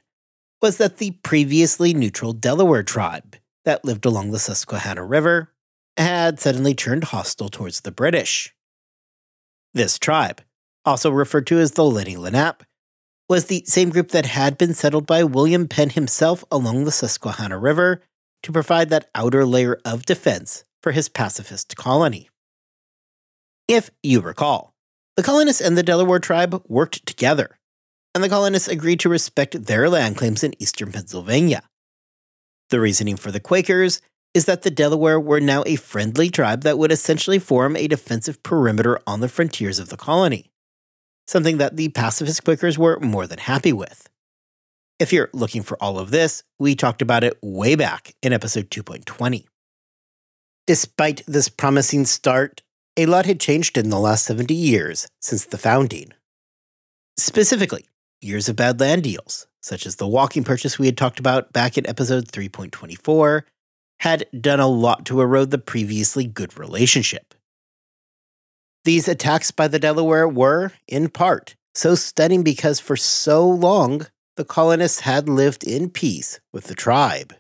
was 0.61 0.77
that 0.77 0.99
the 0.99 1.13
previously 1.23 1.95
neutral 1.95 2.33
Delaware 2.33 2.83
tribe 2.83 3.37
that 3.65 3.85
lived 3.85 4.05
along 4.05 4.31
the 4.31 4.39
Susquehanna 4.39 5.05
River 5.05 5.51
had 5.97 6.41
suddenly 6.41 6.75
turned 6.75 7.05
hostile 7.05 7.49
towards 7.49 7.81
the 7.81 7.93
British. 7.93 8.55
This 9.73 9.99
tribe, 9.99 10.43
also 10.85 11.11
referred 11.11 11.47
to 11.49 11.59
as 11.59 11.73
the 11.73 11.83
Lenni 11.83 12.17
Lenape, 12.17 12.65
was 13.29 13.47
the 13.47 13.65
same 13.67 13.91
group 13.91 14.11
that 14.11 14.27
had 14.27 14.59
been 14.59 14.75
settled 14.75 15.07
by 15.07 15.25
William 15.25 15.67
Penn 15.67 15.91
himself 15.91 16.45
along 16.51 16.85
the 16.85 16.93
Susquehanna 16.93 17.59
River 17.59 18.03
to 18.43 18.53
provide 18.53 18.91
that 18.91 19.09
outer 19.15 19.47
layer 19.47 19.81
of 19.85 20.05
defense 20.05 20.65
for 20.83 20.93
his 20.93 21.09
pacifist 21.09 21.77
colony. 21.77 22.29
If 23.67 23.91
you 24.03 24.21
recall, 24.21 24.75
the 25.17 25.23
colonists 25.23 25.63
and 25.63 25.79
the 25.79 25.83
Delaware 25.83 26.19
tribe 26.19 26.63
worked 26.69 27.07
together, 27.07 27.59
and 28.15 28.23
the 28.23 28.29
colonists 28.29 28.69
agreed 28.69 29.01
to 29.01 29.09
respect 29.09 29.65
their 29.65 29.89
land 29.89 30.17
claims 30.19 30.45
in 30.45 30.61
eastern 30.63 30.93
Pennsylvania. 30.93 31.63
The 32.75 32.81
reasoning 32.81 33.15
for 33.15 33.31
the 33.31 33.39
Quakers 33.39 34.01
is 34.35 34.47
that 34.47 34.63
the 34.63 34.71
Delaware 34.71 35.21
were 35.21 35.39
now 35.39 35.63
a 35.65 35.77
friendly 35.77 36.29
tribe 36.29 36.63
that 36.63 36.77
would 36.77 36.91
essentially 36.91 37.39
form 37.39 37.77
a 37.77 37.87
defensive 37.87 38.43
perimeter 38.43 38.99
on 39.07 39.21
the 39.21 39.29
frontiers 39.29 39.79
of 39.79 39.91
the 39.91 39.97
colony, 39.97 40.51
something 41.29 41.59
that 41.59 41.77
the 41.77 41.91
pacifist 41.91 42.43
Quakers 42.43 42.77
were 42.77 42.99
more 42.99 43.29
than 43.29 43.39
happy 43.39 43.73
with. 43.73 44.09
If 44.99 45.13
you're 45.13 45.31
looking 45.33 45.63
for 45.63 45.81
all 45.81 46.01
of 46.01 46.11
this, 46.11 46.43
we 46.59 46.75
talked 46.75 47.01
about 47.01 47.23
it 47.23 47.39
way 47.41 47.77
back 47.77 48.13
in 48.25 48.33
episode 48.33 48.71
2.20. 48.71 49.45
Despite 50.67 51.23
this 51.29 51.49
promising 51.49 52.07
start, 52.07 52.61
a 52.97 53.07
lot 53.07 53.25
had 53.25 53.39
changed 53.39 53.79
in 53.79 53.91
the 53.91 54.01
last 54.01 54.25
70 54.25 54.53
years 54.53 55.07
since 55.21 55.45
the 55.47 55.59
founding. 55.59 56.13
Specifically, 57.17 57.87
years 58.21 58.49
of 58.49 58.57
bad 58.57 58.81
land 58.81 59.05
deals, 59.05 59.47
such 59.65 59.87
as 59.87 59.97
the 59.97 60.07
walking 60.07 60.45
purchase 60.45 60.79
we 60.79 60.85
had 60.85 60.97
talked 60.99 61.19
about 61.19 61.51
back 61.55 61.79
in 61.79 61.87
episode 61.87 62.29
3.24, 62.29 63.45
had 64.01 64.27
done 64.39 64.61
a 64.61 64.69
lot 64.69 65.07
to 65.07 65.23
erode 65.23 65.51
the 65.51 65.59
previously 65.59 66.27
good 66.27 66.59
relationship. 66.59 67.35
These 68.85 69.09
attacks 69.09 69.51
by 69.51 69.69
the 69.69 69.79
Delaware 69.79 70.29
were, 70.29 70.73
in 70.87 71.09
part, 71.09 71.57
so 71.75 71.95
stunning 71.95 72.43
because 72.43 72.79
for 72.79 72.95
so 72.95 73.49
long 73.49 74.07
the 74.37 74.45
colonists 74.45 75.01
had 75.01 75.31
lived 75.31 75.65
in 75.65 75.89
peace 75.89 76.41
with 76.53 76.65
the 76.65 76.75
tribe. 76.75 77.33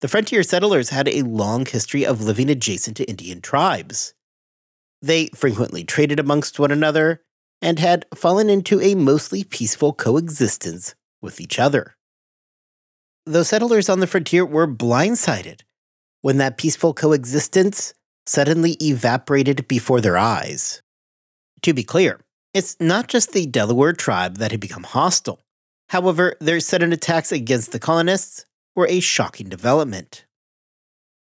The 0.00 0.08
frontier 0.08 0.42
settlers 0.42 0.88
had 0.88 1.08
a 1.08 1.22
long 1.22 1.66
history 1.66 2.06
of 2.06 2.22
living 2.22 2.48
adjacent 2.48 2.96
to 2.96 3.04
Indian 3.04 3.42
tribes. 3.42 4.14
They 5.02 5.26
frequently 5.34 5.84
traded 5.84 6.18
amongst 6.18 6.58
one 6.58 6.70
another 6.70 7.20
and 7.60 7.78
had 7.78 8.06
fallen 8.14 8.48
into 8.48 8.80
a 8.80 8.94
mostly 8.94 9.44
peaceful 9.44 9.92
coexistence 9.92 10.94
with 11.20 11.40
each 11.40 11.58
other 11.58 11.96
the 13.28 13.44
settlers 13.44 13.90
on 13.90 14.00
the 14.00 14.06
frontier 14.06 14.44
were 14.44 14.66
blindsided 14.66 15.60
when 16.22 16.38
that 16.38 16.56
peaceful 16.56 16.94
coexistence 16.94 17.92
suddenly 18.26 18.72
evaporated 18.82 19.68
before 19.68 20.00
their 20.00 20.16
eyes. 20.16 20.82
To 21.62 21.74
be 21.74 21.82
clear, 21.82 22.20
it's 22.54 22.76
not 22.80 23.08
just 23.08 23.32
the 23.32 23.46
Delaware 23.46 23.92
tribe 23.92 24.38
that 24.38 24.50
had 24.50 24.60
become 24.60 24.84
hostile. 24.84 25.42
However, 25.90 26.36
their 26.40 26.60
sudden 26.60 26.92
attacks 26.92 27.30
against 27.30 27.72
the 27.72 27.78
colonists 27.78 28.46
were 28.74 28.86
a 28.88 29.00
shocking 29.00 29.48
development. 29.48 30.24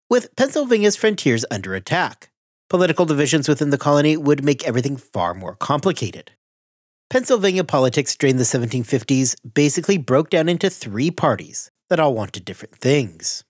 With 0.08 0.34
Pennsylvania's 0.36 0.96
frontiers 0.96 1.44
under 1.50 1.74
attack, 1.74 2.30
political 2.68 3.04
divisions 3.04 3.48
within 3.48 3.70
the 3.70 3.78
colony 3.78 4.16
would 4.16 4.44
make 4.44 4.66
everything 4.66 4.96
far 4.96 5.34
more 5.34 5.54
complicated. 5.54 6.32
Pennsylvania 7.08 7.62
politics 7.62 8.16
during 8.16 8.36
the 8.36 8.44
1750s 8.44 9.36
basically 9.54 9.96
broke 9.96 10.30
down 10.30 10.48
into 10.48 10.68
three 10.68 11.10
parties 11.10 11.70
that 11.88 12.00
all 12.00 12.14
wanted 12.14 12.44
different 12.44 12.74
things. 12.74 13.44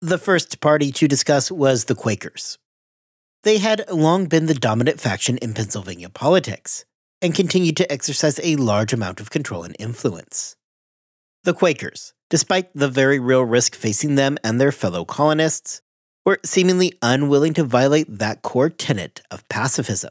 The 0.00 0.18
first 0.18 0.60
party 0.60 0.92
to 0.92 1.08
discuss 1.08 1.50
was 1.50 1.86
the 1.86 1.94
Quakers. 1.94 2.56
They 3.42 3.58
had 3.58 3.84
long 3.90 4.26
been 4.26 4.46
the 4.46 4.54
dominant 4.54 5.00
faction 5.00 5.38
in 5.38 5.54
Pennsylvania 5.54 6.08
politics 6.08 6.84
and 7.20 7.34
continued 7.34 7.76
to 7.78 7.92
exercise 7.92 8.38
a 8.42 8.56
large 8.56 8.92
amount 8.92 9.20
of 9.20 9.30
control 9.30 9.64
and 9.64 9.74
influence. 9.78 10.56
The 11.44 11.54
Quakers, 11.54 12.12
despite 12.28 12.72
the 12.74 12.88
very 12.88 13.18
real 13.18 13.42
risk 13.42 13.74
facing 13.74 14.14
them 14.14 14.38
and 14.44 14.60
their 14.60 14.72
fellow 14.72 15.04
colonists, 15.04 15.82
were 16.24 16.40
seemingly 16.44 16.92
unwilling 17.02 17.54
to 17.54 17.64
violate 17.64 18.18
that 18.18 18.42
core 18.42 18.70
tenet 18.70 19.22
of 19.30 19.48
pacifism. 19.48 20.10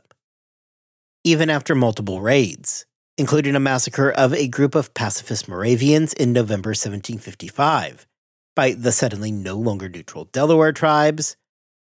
Even 1.24 1.50
after 1.50 1.76
multiple 1.76 2.22
raids, 2.22 2.86
including 3.18 3.56
a 3.56 3.60
massacre 3.60 4.10
of 4.10 4.34
a 4.34 4.48
group 4.48 4.76
of 4.76 4.94
pacifist 4.94 5.48
Moravians 5.48 6.14
in 6.14 6.34
November 6.34 6.70
1755 6.70 8.08
by 8.56 8.72
the 8.72 8.92
suddenly 8.92 9.32
no 9.32 9.56
longer 9.56 9.90
neutral 9.90 10.26
Delaware 10.26 10.72
tribes, 10.72 11.36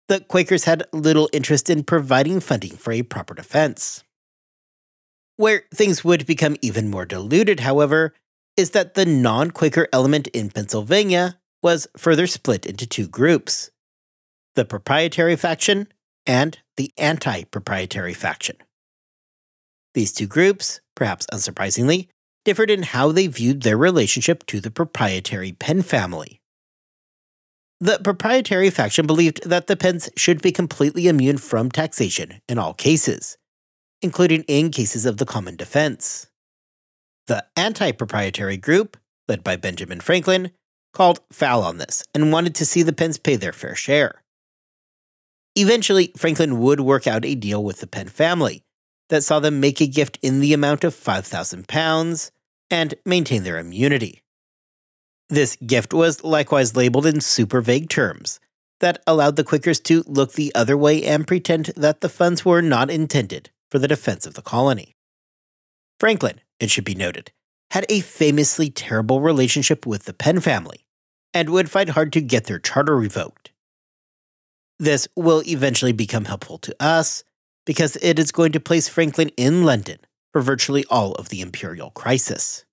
the 0.08 0.20
Quakers 0.20 0.64
had 0.66 0.84
little 0.92 1.30
interest 1.32 1.70
in 1.70 1.84
providing 1.84 2.40
funding 2.40 2.76
for 2.76 2.92
a 2.92 3.04
proper 3.04 3.36
defense. 3.36 4.04
Where 5.38 5.64
things 5.74 6.04
would 6.04 6.26
become 6.26 6.58
even 6.62 6.90
more 6.90 7.06
diluted, 7.06 7.62
however, 7.62 8.14
is 8.58 8.72
that 8.72 8.96
the 8.96 9.06
non 9.06 9.52
Quaker 9.52 9.88
element 9.94 10.28
in 10.28 10.50
Pennsylvania 10.50 11.40
was 11.62 11.88
further 11.96 12.28
split 12.28 12.66
into 12.66 12.88
two 12.88 13.08
groups 13.08 13.70
the 14.60 14.66
proprietary 14.66 15.38
faction 15.38 15.88
and 16.28 16.60
the 16.76 16.92
anti 16.98 17.46
proprietary 17.46 18.14
faction. 18.14 18.58
These 19.94 20.12
two 20.12 20.28
groups, 20.28 20.82
perhaps 20.98 21.26
unsurprisingly, 21.32 22.10
differed 22.44 22.70
in 22.70 22.84
how 22.84 23.14
they 23.14 23.28
viewed 23.28 23.62
their 23.62 23.78
relationship 23.78 24.46
to 24.48 24.60
the 24.60 24.70
proprietary 24.70 25.54
Penn 25.54 25.82
family. 25.82 26.42
The 27.80 28.02
proprietary 28.04 28.70
faction 28.70 29.08
believed 29.08 29.50
that 29.50 29.68
the 29.68 29.78
Penns 29.78 30.10
should 30.18 30.42
be 30.42 30.52
completely 30.52 31.08
immune 31.08 31.38
from 31.38 31.72
taxation 31.72 32.42
in 32.50 32.60
all 32.60 32.74
cases, 32.74 33.38
including 34.02 34.44
in 34.50 34.72
cases 34.72 35.06
of 35.06 35.16
the 35.16 35.26
common 35.26 35.56
defense. 35.56 36.28
The 37.28 37.46
anti 37.56 37.94
proprietary 37.94 38.58
group, 38.58 38.98
led 39.30 39.42
by 39.42 39.56
Benjamin 39.56 40.02
Franklin, 40.02 40.52
called 40.92 41.22
foul 41.32 41.64
on 41.64 41.78
this 41.78 42.04
and 42.14 42.34
wanted 42.34 42.56
to 42.56 42.66
see 42.66 42.84
the 42.84 42.92
Penns 42.92 43.18
pay 43.18 43.38
their 43.38 43.54
fair 43.54 43.74
share. 43.74 44.22
Eventually, 45.62 46.14
Franklin 46.16 46.62
would 46.62 46.80
work 46.80 47.06
out 47.06 47.26
a 47.26 47.36
deal 47.36 47.62
with 47.62 47.82
the 47.82 47.88
Penn 47.88 48.08
family 48.08 48.64
that 49.10 49.26
saw 49.26 49.42
them 49.42 49.60
make 49.60 49.82
a 49.82 49.88
gift 49.88 50.18
in 50.22 50.40
the 50.40 50.54
amount 50.54 50.86
of 50.86 50.96
5,000 50.96 51.68
pounds 51.68 52.32
and 52.72 52.94
maintain 53.06 53.44
their 53.44 53.58
immunity. 53.60 54.22
This 55.28 55.58
gift 55.58 55.94
was 55.94 56.24
likewise 56.24 56.78
labeled 56.78 57.06
in 57.06 57.20
super 57.20 57.60
vague 57.60 57.90
terms 57.90 58.40
that 58.80 59.04
allowed 59.06 59.36
the 59.36 59.44
Quakers 59.44 59.82
to 59.82 60.06
look 60.08 60.32
the 60.32 60.56
other 60.56 60.78
way 60.78 61.04
and 61.04 61.28
pretend 61.28 61.74
that 61.76 62.00
the 62.00 62.08
funds 62.08 62.46
were 62.46 62.62
not 62.62 62.90
intended 62.90 63.50
for 63.70 63.80
the 63.80 63.88
defense 63.90 64.26
of 64.26 64.36
the 64.36 64.42
colony. 64.42 64.96
Franklin, 66.00 66.40
it 66.62 66.72
should 66.72 66.86
be 66.86 66.96
noted, 66.96 67.34
had 67.72 67.86
a 67.90 68.00
famously 68.00 68.70
terrible 68.70 69.20
relationship 69.20 69.86
with 69.86 70.06
the 70.06 70.14
Penn 70.14 70.40
family 70.40 70.86
and 71.34 71.50
would 71.50 71.70
fight 71.70 71.90
hard 71.90 72.14
to 72.14 72.22
get 72.22 72.46
their 72.46 72.60
charter 72.60 72.96
revoked. 72.96 73.52
This 74.80 75.08
will 75.16 75.44
eventually 75.46 75.92
become 75.92 76.26
helpful 76.26 76.58
to 76.60 76.76
us 76.80 77.24
because 77.66 77.98
it 77.98 78.18
is 78.18 78.32
going 78.32 78.54
to 78.54 78.60
place 78.60 78.88
Franklin 78.88 79.30
in 79.36 79.64
London 79.64 80.00
for 80.32 80.42
virtually 80.42 80.86
all 80.90 81.12
of 81.14 81.30
the 81.30 81.42
imperial 81.42 81.90
crisis. 81.92 82.66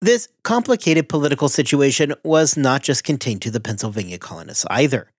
This 0.00 0.28
complicated 0.42 1.08
political 1.08 1.48
situation 1.48 2.14
was 2.24 2.56
not 2.56 2.82
just 2.82 3.04
contained 3.04 3.42
to 3.42 3.50
the 3.50 3.60
Pennsylvania 3.60 4.18
colonists 4.18 4.64
either, 4.70 5.10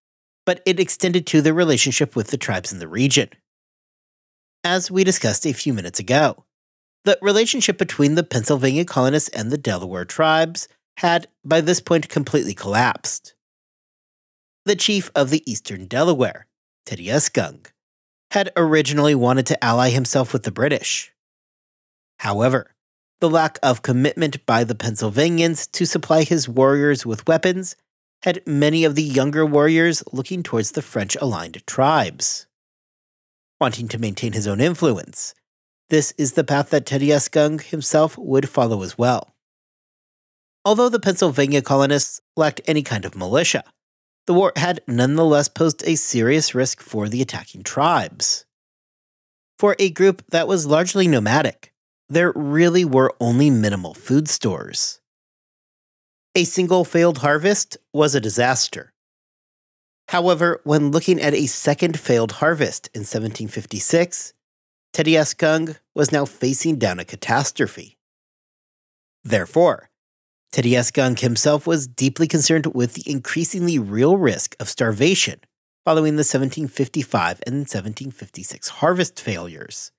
but 0.46 0.62
it 0.66 0.80
extended 0.80 1.28
to 1.28 1.42
the 1.42 1.54
relationship 1.54 2.16
with 2.16 2.28
the 2.28 2.38
tribes 2.38 2.74
in 2.74 2.80
the 2.80 2.88
region. 2.88 3.30
As 4.64 4.90
we 4.90 5.04
discussed 5.04 5.46
a 5.46 5.54
few 5.54 5.74
minutes 5.74 6.00
ago, 6.00 6.44
the 7.04 7.20
relationship 7.22 7.78
between 7.78 8.16
the 8.16 8.24
Pennsylvania 8.24 8.84
colonists 8.84 9.30
and 9.30 9.52
the 9.52 9.60
Delaware 9.60 10.06
tribes 10.06 10.68
had, 10.98 11.28
by 11.44 11.62
this 11.62 11.80
point, 11.80 12.10
completely 12.10 12.56
collapsed. 12.56 13.35
The 14.66 14.76
chief 14.76 15.12
of 15.14 15.30
the 15.30 15.44
eastern 15.50 15.86
Delaware, 15.86 16.48
Teedyuscung, 16.88 17.68
had 18.32 18.52
originally 18.58 19.14
wanted 19.14 19.46
to 19.46 19.64
ally 19.64 19.92
himself 19.92 20.34
with 20.34 20.42
the 20.42 20.52
British. 20.52 21.14
However, 22.20 22.72
the 23.20 23.30
lack 23.30 23.60
of 23.62 23.84
commitment 23.84 24.44
by 24.48 24.64
the 24.64 24.74
Pennsylvanians 24.74 25.68
to 25.68 25.86
supply 25.86 26.24
his 26.24 26.50
warriors 26.50 27.06
with 27.06 27.28
weapons 27.28 27.76
had 28.24 28.42
many 28.48 28.84
of 28.84 28.96
the 28.96 29.04
younger 29.04 29.46
warriors 29.46 30.04
looking 30.12 30.42
towards 30.42 30.72
the 30.72 30.82
French 30.82 31.16
aligned 31.18 31.62
tribes. 31.68 32.48
Wanting 33.62 33.88
to 33.90 34.00
maintain 34.00 34.34
his 34.34 34.48
own 34.48 34.60
influence, 34.60 35.36
this 35.90 36.12
is 36.18 36.34
the 36.34 36.44
path 36.44 36.72
that 36.72 36.88
Teedyuscung 36.88 37.62
himself 37.62 38.18
would 38.18 38.50
follow 38.50 38.82
as 38.82 38.98
well. 38.98 39.36
Although 40.66 40.90
the 40.90 41.00
Pennsylvania 41.00 41.62
colonists 41.62 42.20
lacked 42.36 42.62
any 42.66 42.82
kind 42.82 43.06
of 43.06 43.16
militia, 43.16 43.64
the 44.28 44.34
war 44.34 44.52
had 44.56 44.82
nonetheless 44.88 45.50
posed 45.50 45.84
a 45.86 45.96
serious 45.96 46.56
risk 46.56 46.82
for 46.82 47.08
the 47.08 47.22
attacking 47.22 47.64
tribes. 47.64 48.46
For 49.60 49.76
a 49.80 49.90
group 49.90 50.24
that 50.32 50.48
was 50.48 50.66
largely 50.66 51.08
nomadic, 51.08 51.74
there 52.10 52.34
really 52.36 52.84
were 52.84 53.16
only 53.20 53.50
minimal 53.50 53.94
food 53.94 54.28
stores. 54.28 55.00
A 56.36 56.44
single 56.44 56.84
failed 56.84 57.20
harvest 57.20 57.78
was 57.94 58.14
a 58.14 58.20
disaster. 58.20 58.92
However, 60.10 60.62
when 60.64 60.92
looking 60.92 61.20
at 61.20 61.34
a 61.34 61.48
second 61.48 62.00
failed 62.00 62.34
harvest 62.34 62.90
in 62.94 63.02
1756, 63.02 64.34
Teedyuscung 64.94 65.78
was 65.96 66.12
now 66.12 66.26
facing 66.26 66.78
down 66.78 67.00
a 67.00 67.06
catastrophe. 67.06 67.98
Therefore, 69.24 69.90
Teedyuscung 70.56 71.20
himself 71.20 71.68
was 71.68 71.86
deeply 71.86 72.28
concerned 72.28 72.68
with 72.68 72.94
the 72.94 73.04
increasingly 73.12 73.78
real 73.78 74.16
risk 74.16 74.56
of 74.58 74.70
starvation 74.70 75.42
following 75.84 76.16
the 76.16 76.22
1755 76.22 77.44
and 77.46 77.58
1756 77.58 78.70
harvest 78.70 79.20
failures. 79.20 79.92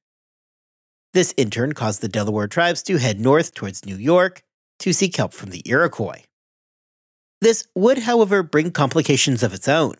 This 1.12 1.32
in 1.32 1.50
turn 1.50 1.74
caused 1.74 2.00
the 2.00 2.08
Delaware 2.08 2.48
tribes 2.48 2.82
to 2.84 2.96
head 2.96 3.20
north 3.20 3.54
towards 3.54 3.84
New 3.84 3.96
York 3.96 4.42
to 4.78 4.94
seek 4.94 5.16
help 5.16 5.34
from 5.34 5.50
the 5.50 5.62
Iroquois. 5.66 6.22
This 7.42 7.68
would, 7.74 7.98
however, 7.98 8.42
bring 8.42 8.70
complications 8.70 9.42
of 9.42 9.52
its 9.52 9.68
own 9.68 9.96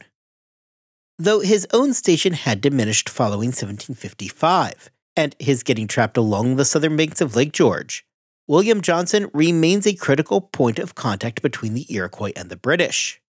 though 1.18 1.40
his 1.40 1.66
own 1.72 1.94
station 1.94 2.34
had 2.34 2.60
diminished 2.60 3.08
following 3.08 3.48
1755 3.48 4.90
and 5.16 5.34
his 5.38 5.62
getting 5.62 5.88
trapped 5.88 6.16
along 6.16 6.56
the 6.56 6.64
southern 6.64 6.96
banks 6.96 7.20
of 7.20 7.34
Lake 7.34 7.52
George. 7.52 8.05
William 8.48 8.80
Johnson 8.80 9.28
remains 9.34 9.88
a 9.88 9.96
critical 9.96 10.40
point 10.40 10.78
of 10.78 10.94
contact 10.94 11.42
between 11.42 11.74
the 11.74 11.92
Iroquois 11.92 12.30
and 12.36 12.48
the 12.48 12.56
British. 12.56 13.20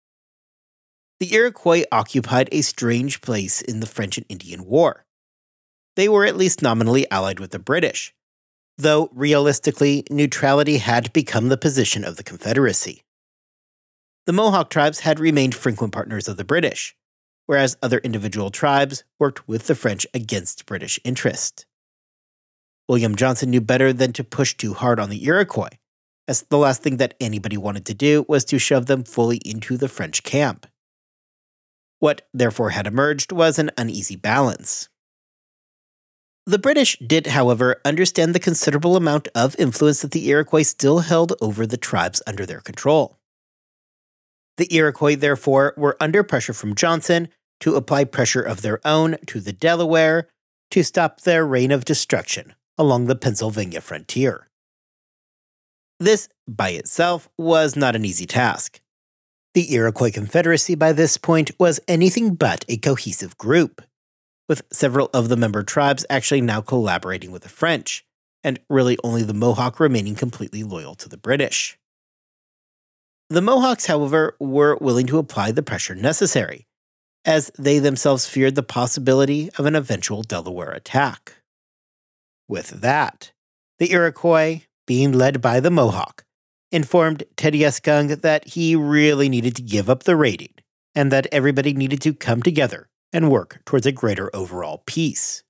The 1.19 1.34
Iroquois 1.34 1.86
occupied 1.91 2.49
a 2.51 2.62
strange 2.62 3.21
place 3.21 3.60
in 3.60 3.80
the 3.80 3.88
French 3.88 4.17
and 4.19 4.27
Indian 4.30 4.63
War. 4.63 5.06
They 5.95 6.08
were 6.08 6.23
at 6.23 6.38
least 6.38 6.62
nominally 6.62 7.10
allied 7.10 7.39
with 7.39 7.49
the 7.49 7.58
British, 7.58 8.13
though 8.77 9.10
realistically, 9.12 10.03
neutrality 10.12 10.77
had 10.77 11.12
become 11.13 11.49
the 11.49 11.58
position 11.58 12.03
of 12.03 12.17
the 12.17 12.23
Confederacy. 12.23 13.01
The 14.27 14.34
Mohawk 14.34 14.69
tribes 14.69 14.99
had 14.99 15.19
remained 15.19 15.56
frequent 15.56 15.93
partners 15.93 16.27
of 16.27 16.38
the 16.38 16.43
British, 16.43 16.95
whereas 17.47 17.75
other 17.82 17.97
individual 17.99 18.51
tribes 18.51 19.03
worked 19.17 19.47
with 19.47 19.65
the 19.65 19.73
French 19.73 20.06
against 20.13 20.67
British 20.67 20.99
interest. 21.03 21.65
William 22.88 23.15
Johnson 23.15 23.50
knew 23.50 23.60
better 23.60 23.91
than 23.91 24.13
to 24.13 24.23
push 24.23 24.56
too 24.56 24.73
hard 24.73 25.00
on 25.00 25.10
the 25.10 25.26
Iroquois, 25.26 25.78
as 26.28 26.43
the 26.43 26.58
last 26.58 26.82
thing 26.82 26.97
that 26.97 27.15
anybody 27.19 27.58
wanted 27.58 27.86
to 27.86 27.93
do 27.93 28.26
was 28.30 28.45
to 28.45 28.58
shove 28.58 28.86
them 28.86 29.04
fully 29.04 29.38
into 29.38 29.76
the 29.76 29.89
French 29.89 30.23
camp. 30.23 30.65
What 32.00 32.28
therefore 32.34 32.69
had 32.69 32.88
emerged 32.88 33.32
was 33.32 33.60
an 33.60 33.71
uneasy 33.78 34.15
balance. 34.15 34.88
The 36.45 36.60
British 36.60 36.97
did, 37.00 37.28
however, 37.28 37.82
understand 37.84 38.34
the 38.34 38.39
considerable 38.39 38.95
amount 38.95 39.28
of 39.36 39.56
influence 39.60 40.02
that 40.02 40.12
the 40.12 40.30
Iroquois 40.30 40.63
still 40.63 41.00
held 41.00 41.34
over 41.41 41.67
the 41.67 41.76
tribes 41.76 42.21
under 42.26 42.45
their 42.45 42.62
control. 42.62 43.19
The 44.56 44.73
Iroquois, 44.73 45.17
therefore, 45.17 45.73
were 45.76 45.97
under 46.00 46.23
pressure 46.23 46.54
from 46.54 46.73
Johnson 46.73 47.28
to 47.60 47.76
apply 47.76 48.06
pressure 48.06 48.41
of 48.41 48.62
their 48.62 48.80
own 48.88 49.17
to 49.26 49.41
the 49.41 49.52
Delaware 49.52 50.30
to 50.71 50.84
stop 50.84 51.21
their 51.21 51.45
reign 51.45 51.71
of 51.71 51.84
destruction 51.84 52.54
along 52.78 53.06
the 53.06 53.16
Pennsylvania 53.16 53.82
frontier. 53.82 54.48
This, 56.00 56.30
by 56.48 56.70
itself, 56.70 57.30
was 57.38 57.76
not 57.76 57.96
an 57.96 58.06
easy 58.06 58.26
task. 58.26 58.82
The 59.54 59.74
Iroquois 59.74 60.12
Confederacy 60.12 60.76
by 60.76 60.94
this 60.94 61.18
point 61.18 61.52
was 61.60 61.80
anything 61.88 62.36
but 62.36 62.63
a 62.70 62.78
cohesive 62.78 63.38
group, 63.38 63.82
with 64.48 64.62
several 64.72 65.10
of 65.13 65.30
the 65.30 65.38
member 65.38 65.63
tribes 65.63 66.06
actually 66.10 66.42
now 66.42 66.62
collaborating 66.62 67.32
with 67.32 67.42
the 67.42 67.50
French, 67.50 68.06
and 68.44 68.60
really 68.70 68.98
only 69.04 69.24
the 69.24 69.34
Mohawk 69.34 69.80
remaining 69.80 70.13
completely 70.13 70.63
loyal 70.63 70.94
to 70.96 71.10
the 71.10 71.18
British. 71.18 71.78
The 73.30 73.42
Mohawks, 73.42 73.88
however, 73.88 74.38
were 74.40 74.78
willing 74.78 75.08
to 75.08 75.18
apply 75.18 75.52
the 75.52 75.63
pressure 75.63 75.96
necessary 75.96 76.68
as 77.26 77.52
they 77.58 77.80
themselves 77.80 78.26
feared 78.26 78.56
the 78.56 78.63
possibility 78.63 79.50
of 79.58 79.66
an 79.66 79.76
eventual 79.76 80.24
Delaware 80.24 80.72
attack. 80.72 81.37
With 82.48 82.82
that, 82.82 83.32
the 83.78 83.92
Iroquois, 83.92 84.62
being 84.86 85.12
led 85.12 85.42
by 85.42 85.60
the 85.60 85.70
Mohawk, 85.70 86.24
informed 86.72 87.24
Teedyuscung 87.36 88.22
that 88.22 88.50
he 88.50 88.76
really 88.76 89.30
needed 89.30 89.56
to 89.58 89.62
give 89.62 89.90
up 89.90 90.04
the 90.04 90.16
raiding 90.16 90.54
and 90.96 91.12
that 91.12 91.28
everybody 91.32 91.74
needed 91.74 92.02
to 92.02 92.14
come 92.14 92.42
together 92.42 92.90
and 93.12 93.30
work 93.30 93.60
towards 93.66 93.86
a 93.86 93.92
greater 93.92 94.34
overall 94.34 94.84
peace. 94.86 95.44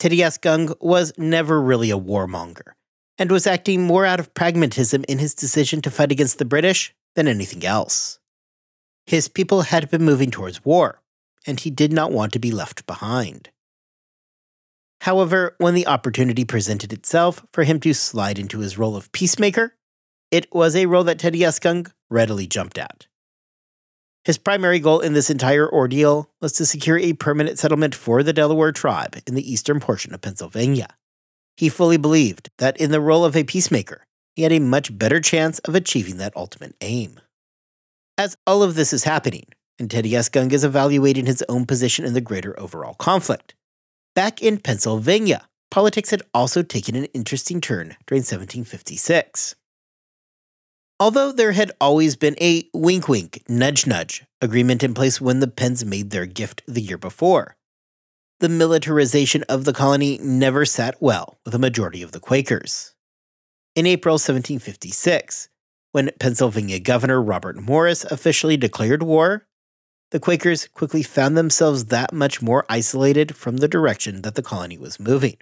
Teedyuscung 0.00 0.74
was 0.80 1.12
never 1.18 1.60
really 1.60 1.90
a 1.90 1.98
warmonger 1.98 2.72
and 3.18 3.30
was 3.30 3.46
acting 3.46 3.82
more 3.82 4.06
out 4.06 4.20
of 4.20 4.32
pragmatism 4.34 5.04
in 5.08 5.18
his 5.18 5.34
decision 5.34 5.82
to 5.82 5.90
fight 5.90 6.12
against 6.12 6.38
the 6.38 6.44
British 6.44 6.94
than 7.14 7.28
anything 7.28 7.64
else. 7.64 8.18
His 9.06 9.28
people 9.28 9.62
had 9.62 9.90
been 9.90 10.04
moving 10.04 10.30
towards 10.30 10.64
war, 10.64 11.02
and 11.46 11.58
he 11.58 11.70
did 11.70 11.92
not 11.92 12.12
want 12.12 12.32
to 12.34 12.38
be 12.38 12.52
left 12.52 12.86
behind. 12.86 13.50
However, 15.02 15.54
when 15.58 15.74
the 15.74 15.86
opportunity 15.86 16.44
presented 16.44 16.92
itself 16.92 17.44
for 17.52 17.64
him 17.64 17.80
to 17.80 17.94
slide 17.94 18.38
into 18.38 18.58
his 18.58 18.78
role 18.78 18.96
of 18.96 19.12
peacemaker, 19.12 19.74
it 20.30 20.52
was 20.52 20.74
a 20.74 20.86
role 20.86 21.04
that 21.04 21.18
Teedyuscung 21.18 21.90
readily 22.10 22.46
jumped 22.46 22.78
at. 22.78 23.06
His 24.24 24.36
primary 24.36 24.78
goal 24.78 25.00
in 25.00 25.14
this 25.14 25.30
entire 25.30 25.70
ordeal 25.72 26.30
was 26.40 26.52
to 26.54 26.66
secure 26.66 26.98
a 26.98 27.14
permanent 27.14 27.58
settlement 27.58 27.94
for 27.94 28.22
the 28.22 28.32
Delaware 28.32 28.72
tribe 28.72 29.16
in 29.26 29.34
the 29.34 29.50
eastern 29.50 29.80
portion 29.80 30.12
of 30.12 30.20
Pennsylvania. 30.20 30.88
He 31.56 31.68
fully 31.68 31.96
believed 31.96 32.50
that 32.58 32.76
in 32.76 32.90
the 32.90 33.00
role 33.00 33.24
of 33.24 33.36
a 33.36 33.44
peacemaker, 33.44 34.06
he 34.36 34.42
had 34.42 34.52
a 34.52 34.58
much 34.58 34.96
better 34.96 35.20
chance 35.20 35.58
of 35.60 35.74
achieving 35.74 36.18
that 36.18 36.36
ultimate 36.36 36.76
aim. 36.80 37.20
As 38.18 38.36
all 38.46 38.62
of 38.62 38.74
this 38.74 38.92
is 38.92 39.04
happening, 39.04 39.46
and 39.78 39.88
Teedyuscung 39.88 40.52
is 40.52 40.64
evaluating 40.64 41.26
his 41.26 41.42
own 41.48 41.64
position 41.66 42.04
in 42.04 42.14
the 42.14 42.20
greater 42.20 42.58
overall 42.60 42.94
conflict. 42.94 43.54
Back 44.18 44.42
in 44.42 44.58
Pennsylvania, 44.58 45.46
politics 45.70 46.10
had 46.10 46.22
also 46.34 46.64
taken 46.64 46.96
an 46.96 47.04
interesting 47.14 47.60
turn 47.60 47.94
during 48.04 48.22
1756. 48.22 49.54
Although 50.98 51.30
there 51.30 51.52
had 51.52 51.70
always 51.80 52.16
been 52.16 52.34
a 52.40 52.68
wink 52.74 53.08
wink, 53.08 53.44
nudge 53.48 53.86
nudge 53.86 54.24
agreement 54.42 54.82
in 54.82 54.92
place 54.92 55.20
when 55.20 55.38
the 55.38 55.46
Penns 55.46 55.84
made 55.84 56.10
their 56.10 56.26
gift 56.26 56.62
the 56.66 56.80
year 56.80 56.98
before, 56.98 57.56
the 58.40 58.48
militarization 58.48 59.44
of 59.44 59.64
the 59.64 59.72
colony 59.72 60.18
never 60.20 60.64
sat 60.64 61.00
well 61.00 61.38
with 61.44 61.54
a 61.54 61.60
majority 61.60 62.02
of 62.02 62.10
the 62.10 62.18
Quakers. 62.18 62.96
In 63.76 63.86
April 63.86 64.14
1756, 64.14 65.48
when 65.92 66.10
Pennsylvania 66.18 66.80
Governor 66.80 67.22
Robert 67.22 67.56
Morris 67.56 68.02
officially 68.02 68.56
declared 68.56 69.04
war, 69.04 69.46
the 70.10 70.20
Quakers 70.20 70.66
quickly 70.68 71.02
found 71.02 71.36
themselves 71.36 71.86
that 71.86 72.12
much 72.12 72.40
more 72.40 72.64
isolated 72.68 73.36
from 73.36 73.58
the 73.58 73.68
direction 73.68 74.22
that 74.22 74.34
the 74.34 74.42
colony 74.42 74.78
was 74.78 74.98
moving. 74.98 75.36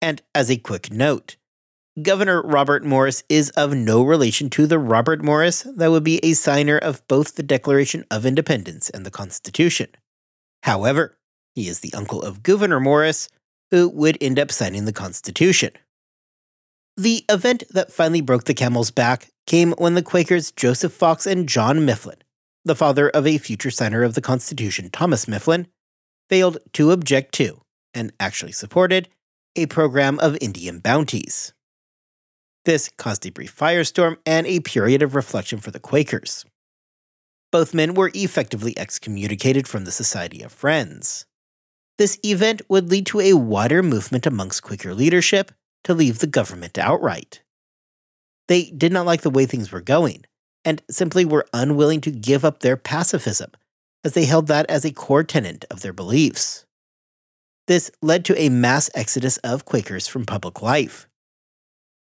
And 0.00 0.22
as 0.34 0.50
a 0.50 0.56
quick 0.56 0.92
note, 0.92 1.36
Governor 2.00 2.42
Robert 2.42 2.84
Morris 2.84 3.24
is 3.28 3.50
of 3.50 3.74
no 3.74 4.02
relation 4.02 4.50
to 4.50 4.66
the 4.66 4.78
Robert 4.78 5.22
Morris 5.22 5.62
that 5.62 5.90
would 5.90 6.04
be 6.04 6.20
a 6.22 6.34
signer 6.34 6.76
of 6.76 7.06
both 7.08 7.34
the 7.34 7.42
Declaration 7.42 8.04
of 8.10 8.26
Independence 8.26 8.90
and 8.90 9.06
the 9.06 9.10
Constitution. 9.10 9.88
However, 10.62 11.16
he 11.54 11.68
is 11.68 11.80
the 11.80 11.94
uncle 11.94 12.22
of 12.22 12.42
Gouverneur 12.42 12.80
Morris, 12.80 13.30
who 13.70 13.88
would 13.88 14.18
end 14.20 14.38
up 14.38 14.52
signing 14.52 14.84
the 14.84 14.92
Constitution. 14.92 15.70
The 16.98 17.24
event 17.30 17.64
that 17.70 17.92
finally 17.92 18.20
broke 18.20 18.44
the 18.44 18.54
camel's 18.54 18.90
back 18.90 19.28
came 19.46 19.72
when 19.78 19.94
the 19.94 20.02
Quakers 20.02 20.50
Joseph 20.50 20.92
Fox 20.92 21.26
and 21.26 21.48
John 21.48 21.84
Mifflin, 21.84 22.18
the 22.66 22.74
father 22.74 23.08
of 23.10 23.26
a 23.26 23.38
future 23.38 23.70
signer 23.70 24.02
of 24.02 24.14
the 24.14 24.20
Constitution, 24.20 24.90
Thomas 24.90 25.28
Mifflin, 25.28 25.68
failed 26.28 26.58
to 26.72 26.90
object 26.90 27.32
to, 27.34 27.62
and 27.94 28.12
actually 28.18 28.50
supported, 28.50 29.08
a 29.54 29.66
program 29.66 30.18
of 30.18 30.36
Indian 30.40 30.80
bounties. 30.80 31.54
This 32.64 32.90
caused 32.98 33.24
a 33.24 33.30
brief 33.30 33.56
firestorm 33.56 34.16
and 34.26 34.48
a 34.48 34.58
period 34.58 35.00
of 35.00 35.14
reflection 35.14 35.60
for 35.60 35.70
the 35.70 35.78
Quakers. 35.78 36.44
Both 37.52 37.72
men 37.72 37.94
were 37.94 38.10
effectively 38.12 38.76
excommunicated 38.76 39.68
from 39.68 39.84
the 39.84 39.92
Society 39.92 40.42
of 40.42 40.50
Friends. 40.50 41.24
This 41.98 42.18
event 42.24 42.62
would 42.68 42.90
lead 42.90 43.06
to 43.06 43.20
a 43.20 43.34
wider 43.34 43.84
movement 43.84 44.26
amongst 44.26 44.64
Quaker 44.64 44.92
leadership 44.92 45.52
to 45.84 45.94
leave 45.94 46.18
the 46.18 46.26
government 46.26 46.76
outright. 46.76 47.42
They 48.48 48.72
did 48.72 48.92
not 48.92 49.06
like 49.06 49.22
the 49.22 49.30
way 49.30 49.46
things 49.46 49.70
were 49.70 49.80
going, 49.80 50.24
and 50.66 50.82
simply 50.90 51.24
were 51.24 51.46
unwilling 51.54 52.02
to 52.02 52.10
give 52.10 52.44
up 52.44 52.60
their 52.60 52.76
pacifism, 52.76 53.52
as 54.04 54.12
they 54.12 54.26
held 54.26 54.48
that 54.48 54.68
as 54.68 54.84
a 54.84 54.92
core 54.92 55.24
tenet 55.24 55.64
of 55.70 55.80
their 55.80 55.94
beliefs. 55.94 56.66
This 57.68 57.90
led 58.02 58.24
to 58.26 58.38
a 58.38 58.48
mass 58.48 58.90
exodus 58.94 59.38
of 59.38 59.64
Quakers 59.64 60.06
from 60.06 60.26
public 60.26 60.60
life. 60.60 61.08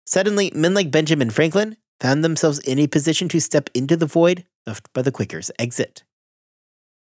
Suddenly, 0.06 0.52
men 0.56 0.74
like 0.74 0.92
Benjamin 0.92 1.30
Franklin 1.30 1.78
found 2.00 2.24
themselves 2.24 2.60
in 2.60 2.80
a 2.80 2.88
position 2.88 3.28
to 3.30 3.40
step 3.40 3.70
into 3.74 3.98
the 3.98 4.06
void 4.06 4.46
left 4.66 4.92
by 4.94 5.02
the 5.02 5.12
Quakers' 5.12 5.52
exit. 5.60 6.04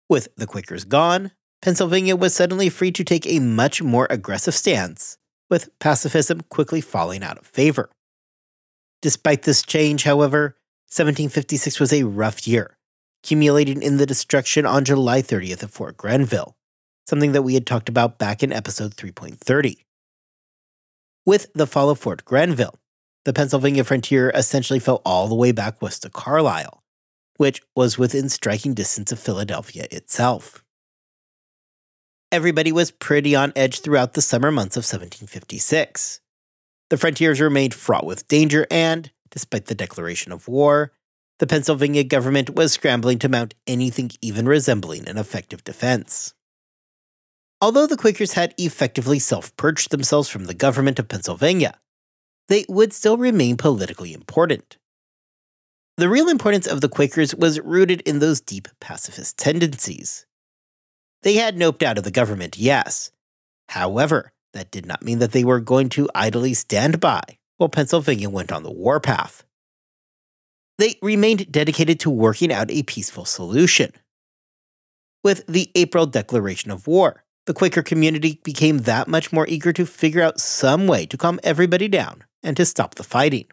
With 0.10 0.30
the 0.38 0.48
Quakers 0.48 0.86
gone, 0.86 1.32
Pennsylvania 1.62 2.16
was 2.16 2.34
suddenly 2.34 2.70
free 2.70 2.92
to 2.92 3.04
take 3.04 3.28
a 3.28 3.40
much 3.40 3.82
more 3.82 4.08
aggressive 4.10 4.54
stance, 4.54 5.18
with 5.50 5.78
pacifism 5.80 6.42
quickly 6.50 6.82
falling 6.82 7.24
out 7.24 7.38
of 7.38 7.46
favor. 7.48 7.90
Despite 9.02 9.44
this 9.44 9.62
change, 9.62 10.04
however, 10.04 10.57
1756 10.90 11.82
was 11.82 11.92
a 11.92 12.04
rough 12.04 12.48
year, 12.48 12.78
accumulating 13.22 13.82
in 13.82 13.98
the 13.98 14.06
destruction 14.06 14.66
on 14.66 14.86
July 14.86 15.22
30th 15.22 15.64
of 15.64 15.72
Fort 15.72 15.98
Granville, 15.98 16.56
something 17.06 17.34
that 17.34 17.42
we 17.42 17.56
had 17.56 17.68
talked 17.68 17.90
about 17.90 18.18
back 18.18 18.42
in 18.42 18.54
episode 18.54 18.96
3.30. 18.96 19.84
With 21.26 21.52
the 21.54 21.68
fall 21.68 21.90
of 21.90 22.00
Fort 22.00 22.24
Granville, 22.24 22.80
the 23.26 23.34
Pennsylvania 23.34 23.84
frontier 23.84 24.32
essentially 24.34 24.80
fell 24.80 25.02
all 25.04 25.28
the 25.28 25.36
way 25.36 25.52
back 25.52 25.82
west 25.82 26.04
to 26.04 26.10
Carlisle, 26.10 26.82
which 27.36 27.62
was 27.76 27.98
within 27.98 28.30
striking 28.30 28.74
distance 28.74 29.12
of 29.12 29.20
Philadelphia 29.20 29.88
itself. 29.92 30.64
Everybody 32.32 32.72
was 32.72 32.92
pretty 32.92 33.36
on 33.36 33.52
edge 33.58 33.82
throughout 33.82 34.14
the 34.14 34.22
summer 34.22 34.52
months 34.52 34.78
of 34.78 34.84
1756. 34.84 36.22
The 36.90 36.98
frontiers 36.98 37.42
remained 37.42 37.74
fraught 37.74 38.06
with 38.06 38.30
danger, 38.30 38.66
and, 38.72 39.12
despite 39.38 39.68
the 39.68 39.76
declaration 39.76 40.32
of 40.32 40.48
war, 40.48 40.92
the 41.38 41.46
Pennsylvania 41.46 42.04
government 42.04 42.56
was 42.56 42.74
scrambling 42.74 43.20
to 43.20 43.30
mount 43.30 43.54
anything 43.68 44.10
even 44.20 44.48
resembling 44.48 45.08
an 45.08 45.16
effective 45.16 45.64
defense. 45.64 46.34
Although 47.62 47.86
the 47.86 47.98
Quakers 47.98 48.34
had 48.34 48.56
effectively 48.58 49.20
self 49.20 49.56
purged 49.56 49.92
themselves 49.92 50.28
from 50.28 50.46
the 50.46 50.56
government 50.56 50.98
of 50.98 51.08
Pennsylvania, 51.08 51.80
they 52.48 52.66
would 52.68 52.94
still 52.94 53.16
remain 53.16 53.58
politically 53.58 54.12
important. 54.12 54.80
The 55.98 56.10
real 56.10 56.30
importance 56.30 56.66
of 56.66 56.82
the 56.82 56.90
Quakers 56.90 57.36
was 57.36 57.60
rooted 57.60 58.02
in 58.02 58.18
those 58.18 58.42
deep 58.42 58.68
pacifist 58.80 59.38
tendencies. 59.38 60.26
They 61.22 61.36
had 61.36 61.58
noped 61.58 61.84
out 61.84 62.00
of 62.00 62.04
the 62.04 62.10
government, 62.10 62.58
yes. 62.58 63.12
However, 63.70 64.34
that 64.54 64.72
did 64.72 64.88
not 64.88 65.04
mean 65.04 65.20
that 65.20 65.32
they 65.32 65.44
were 65.44 65.60
going 65.60 65.90
to 65.90 66.10
idly 66.16 66.56
stand 66.56 67.00
by 67.00 67.37
while 67.58 67.70
Pennsylvania 67.70 68.30
went 68.30 68.52
on 68.52 68.64
the 68.64 68.72
warpath. 68.72 69.44
They 70.78 70.98
remained 71.02 71.52
dedicated 71.52 72.00
to 72.02 72.10
working 72.10 72.52
out 72.54 72.72
a 72.72 72.84
peaceful 72.84 73.26
solution. 73.26 73.94
With 75.24 75.46
the 75.48 75.72
April 75.76 76.06
Declaration 76.06 76.72
of 76.72 76.88
War, 76.88 77.24
the 77.48 77.54
Quaker 77.54 77.82
community 77.82 78.40
became 78.44 78.80
that 78.80 79.08
much 79.08 79.34
more 79.34 79.48
eager 79.48 79.74
to 79.74 79.86
figure 79.86 80.22
out 80.22 80.40
some 80.40 80.86
way 80.86 81.06
to 81.08 81.18
calm 81.18 81.40
everybody 81.44 81.88
down 81.88 82.24
and 82.44 82.56
to 82.58 82.66
stop 82.66 82.96
the 82.96 83.04
fighting. 83.04 83.46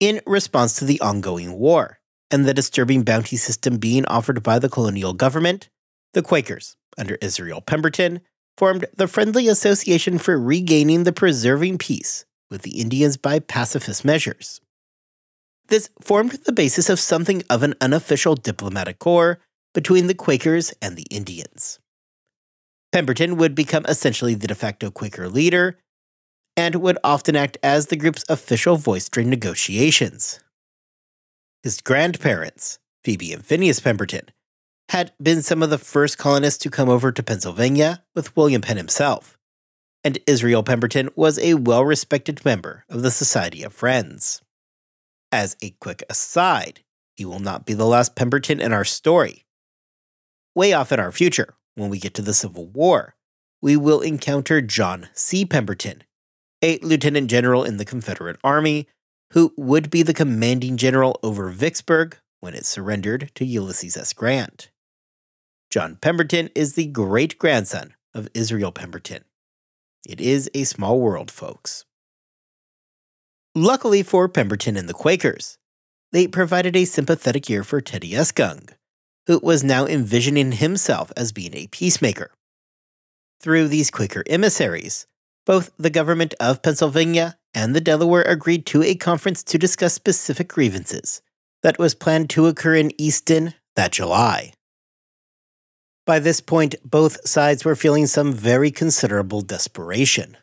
In 0.00 0.20
response 0.26 0.74
to 0.74 0.84
the 0.84 1.00
ongoing 1.00 1.52
war 1.52 2.00
and 2.30 2.44
the 2.44 2.54
disturbing 2.54 3.04
bounty 3.04 3.36
system 3.36 3.78
being 3.78 4.04
offered 4.06 4.42
by 4.42 4.58
the 4.58 4.68
colonial 4.68 5.12
government, 5.12 5.68
the 6.14 6.22
Quakers, 6.22 6.76
under 6.98 7.16
Israel 7.20 7.60
Pemberton, 7.60 8.20
formed 8.56 8.86
the 8.96 9.08
Friendly 9.08 9.46
Association 9.46 10.18
for 10.18 10.38
Regaining 10.38 11.04
the 11.04 11.12
Preserving 11.12 11.78
Peace 11.78 12.24
with 12.50 12.62
the 12.62 12.80
Indians 12.80 13.16
by 13.16 13.38
Pacifist 13.38 14.04
Measures. 14.04 14.60
This 15.68 15.88
formed 16.00 16.32
the 16.44 16.52
basis 16.52 16.90
of 16.90 17.00
something 17.00 17.42
of 17.48 17.62
an 17.62 17.74
unofficial 17.80 18.34
diplomatic 18.34 18.98
corps 18.98 19.40
between 19.72 20.06
the 20.06 20.14
Quakers 20.14 20.72
and 20.80 20.96
the 20.96 21.06
Indians. 21.10 21.78
Pemberton 22.92 23.36
would 23.36 23.54
become 23.54 23.84
essentially 23.88 24.34
the 24.34 24.46
de 24.46 24.54
facto 24.54 24.90
Quaker 24.90 25.28
leader 25.28 25.78
and 26.56 26.76
would 26.76 26.98
often 27.02 27.34
act 27.34 27.58
as 27.62 27.86
the 27.86 27.96
group's 27.96 28.24
official 28.28 28.76
voice 28.76 29.08
during 29.08 29.28
negotiations. 29.28 30.38
His 31.64 31.80
grandparents, 31.80 32.78
Phoebe 33.02 33.32
and 33.32 33.44
Phineas 33.44 33.80
Pemberton, 33.80 34.28
had 34.90 35.12
been 35.20 35.42
some 35.42 35.62
of 35.62 35.70
the 35.70 35.78
first 35.78 36.18
colonists 36.18 36.58
to 36.62 36.70
come 36.70 36.88
over 36.88 37.10
to 37.10 37.22
Pennsylvania 37.22 38.04
with 38.14 38.36
William 38.36 38.62
Penn 38.62 38.76
himself, 38.76 39.38
and 40.04 40.18
Israel 40.26 40.62
Pemberton 40.62 41.08
was 41.16 41.38
a 41.38 41.54
well 41.54 41.84
respected 41.84 42.44
member 42.44 42.84
of 42.88 43.02
the 43.02 43.10
Society 43.10 43.62
of 43.62 43.72
Friends. 43.72 44.42
As 45.32 45.56
a 45.62 45.70
quick 45.80 46.04
aside, 46.08 46.80
he 47.16 47.24
will 47.24 47.40
not 47.40 47.64
be 47.64 47.72
the 47.72 47.86
last 47.86 48.14
Pemberton 48.14 48.60
in 48.60 48.72
our 48.72 48.84
story. 48.84 49.44
Way 50.54 50.72
off 50.72 50.92
in 50.92 51.00
our 51.00 51.10
future, 51.10 51.54
when 51.74 51.90
we 51.90 51.98
get 51.98 52.14
to 52.14 52.22
the 52.22 52.34
Civil 52.34 52.66
War, 52.66 53.16
we 53.60 53.76
will 53.76 54.00
encounter 54.00 54.60
John 54.60 55.08
C. 55.14 55.44
Pemberton, 55.44 56.04
a 56.62 56.78
lieutenant 56.78 57.30
general 57.30 57.64
in 57.64 57.78
the 57.78 57.84
Confederate 57.84 58.38
Army 58.44 58.86
who 59.32 59.52
would 59.56 59.90
be 59.90 60.02
the 60.02 60.14
commanding 60.14 60.76
general 60.76 61.18
over 61.22 61.48
Vicksburg 61.48 62.18
when 62.40 62.54
it 62.54 62.66
surrendered 62.66 63.32
to 63.34 63.44
Ulysses 63.44 63.96
S. 63.96 64.12
Grant. 64.12 64.70
John 65.70 65.96
Pemberton 65.96 66.50
is 66.54 66.74
the 66.74 66.86
great 66.86 67.38
grandson 67.38 67.94
of 68.12 68.28
Israel 68.34 68.70
Pemberton. 68.70 69.24
It 70.06 70.20
is 70.20 70.50
a 70.54 70.64
small 70.64 71.00
world, 71.00 71.30
folks. 71.30 71.84
Luckily 73.54 74.02
for 74.02 74.28
Pemberton 74.28 74.76
and 74.76 74.88
the 74.88 74.94
Quakers, 74.94 75.58
they 76.12 76.26
provided 76.26 76.76
a 76.76 76.84
sympathetic 76.84 77.48
ear 77.50 77.64
for 77.64 77.80
Teedyuscung, 77.80 78.70
who 79.26 79.38
was 79.42 79.62
now 79.62 79.86
envisioning 79.86 80.52
himself 80.52 81.12
as 81.16 81.32
being 81.32 81.54
a 81.54 81.68
peacemaker. 81.68 82.30
Through 83.40 83.68
these 83.68 83.90
Quaker 83.90 84.24
emissaries, 84.26 85.06
both 85.46 85.70
the 85.78 85.90
government 85.90 86.34
of 86.40 86.62
Pennsylvania 86.62 87.36
and 87.54 87.74
the 87.74 87.80
Delaware 87.80 88.22
agreed 88.22 88.64
to 88.66 88.82
a 88.82 88.94
conference 88.94 89.42
to 89.44 89.58
discuss 89.58 89.94
specific 89.94 90.48
grievances 90.48 91.20
that 91.62 91.78
was 91.78 91.94
planned 91.94 92.30
to 92.30 92.46
occur 92.46 92.74
in 92.74 92.98
Easton 93.00 93.54
that 93.76 93.92
July. 93.92 94.53
By 96.06 96.18
this 96.18 96.40
point, 96.40 96.74
both 96.84 97.26
sides 97.26 97.64
were 97.64 97.74
feeling 97.74 98.06
some 98.06 98.32
very 98.32 98.70
considerable 98.70 99.40
desperation. 99.40 100.36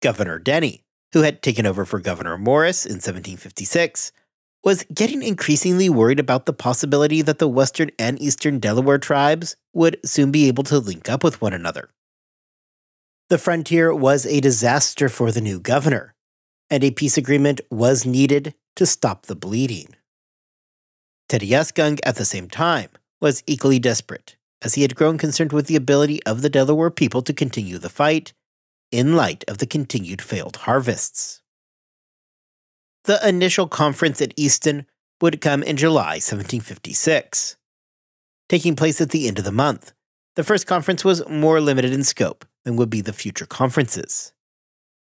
Governor 0.00 0.38
Denny, 0.38 0.84
who 1.12 1.22
had 1.22 1.42
taken 1.42 1.66
over 1.66 1.84
for 1.84 1.98
Governor 1.98 2.38
Morris 2.38 2.86
in 2.86 2.94
1756, 2.94 4.12
was 4.64 4.84
getting 4.94 5.22
increasingly 5.22 5.88
worried 5.88 6.20
about 6.20 6.46
the 6.46 6.52
possibility 6.52 7.20
that 7.20 7.38
the 7.38 7.48
western 7.48 7.90
and 7.98 8.20
eastern 8.20 8.60
Delaware 8.60 8.98
tribes 8.98 9.56
would 9.74 9.98
soon 10.04 10.30
be 10.30 10.46
able 10.46 10.62
to 10.64 10.78
link 10.78 11.08
up 11.08 11.24
with 11.24 11.40
one 11.40 11.52
another. 11.52 11.90
The 13.28 13.38
frontier 13.38 13.92
was 13.92 14.24
a 14.24 14.40
disaster 14.40 15.08
for 15.08 15.32
the 15.32 15.40
new 15.40 15.58
governor, 15.58 16.14
and 16.70 16.84
a 16.84 16.92
peace 16.92 17.16
agreement 17.16 17.60
was 17.70 18.06
needed 18.06 18.54
to 18.76 18.86
stop 18.86 19.26
the 19.26 19.34
bleeding. 19.34 19.88
Teddy 21.28 21.48
Teedyuscung, 21.48 21.98
at 22.04 22.16
the 22.16 22.24
same 22.24 22.48
time, 22.48 22.90
was 23.22 23.42
equally 23.46 23.78
desperate, 23.78 24.36
as 24.60 24.74
he 24.74 24.82
had 24.82 24.96
grown 24.96 25.16
concerned 25.16 25.52
with 25.52 25.68
the 25.68 25.76
ability 25.76 26.22
of 26.24 26.42
the 26.42 26.50
Delaware 26.50 26.90
people 26.90 27.22
to 27.22 27.32
continue 27.32 27.78
the 27.78 27.88
fight 27.88 28.34
in 28.90 29.16
light 29.16 29.44
of 29.48 29.58
the 29.58 29.66
continued 29.66 30.20
failed 30.20 30.56
harvests. 30.56 31.40
The 33.04 33.26
initial 33.26 33.68
conference 33.68 34.20
at 34.20 34.34
Easton 34.36 34.86
would 35.20 35.40
come 35.40 35.62
in 35.62 35.76
July 35.76 36.16
1756. 36.18 37.56
Taking 38.48 38.76
place 38.76 39.00
at 39.00 39.10
the 39.10 39.28
end 39.28 39.38
of 39.38 39.44
the 39.44 39.52
month, 39.52 39.92
the 40.34 40.44
first 40.44 40.66
conference 40.66 41.04
was 41.04 41.26
more 41.28 41.60
limited 41.60 41.92
in 41.92 42.02
scope 42.02 42.44
than 42.64 42.76
would 42.76 42.90
be 42.90 43.00
the 43.00 43.12
future 43.12 43.46
conferences. 43.46 44.32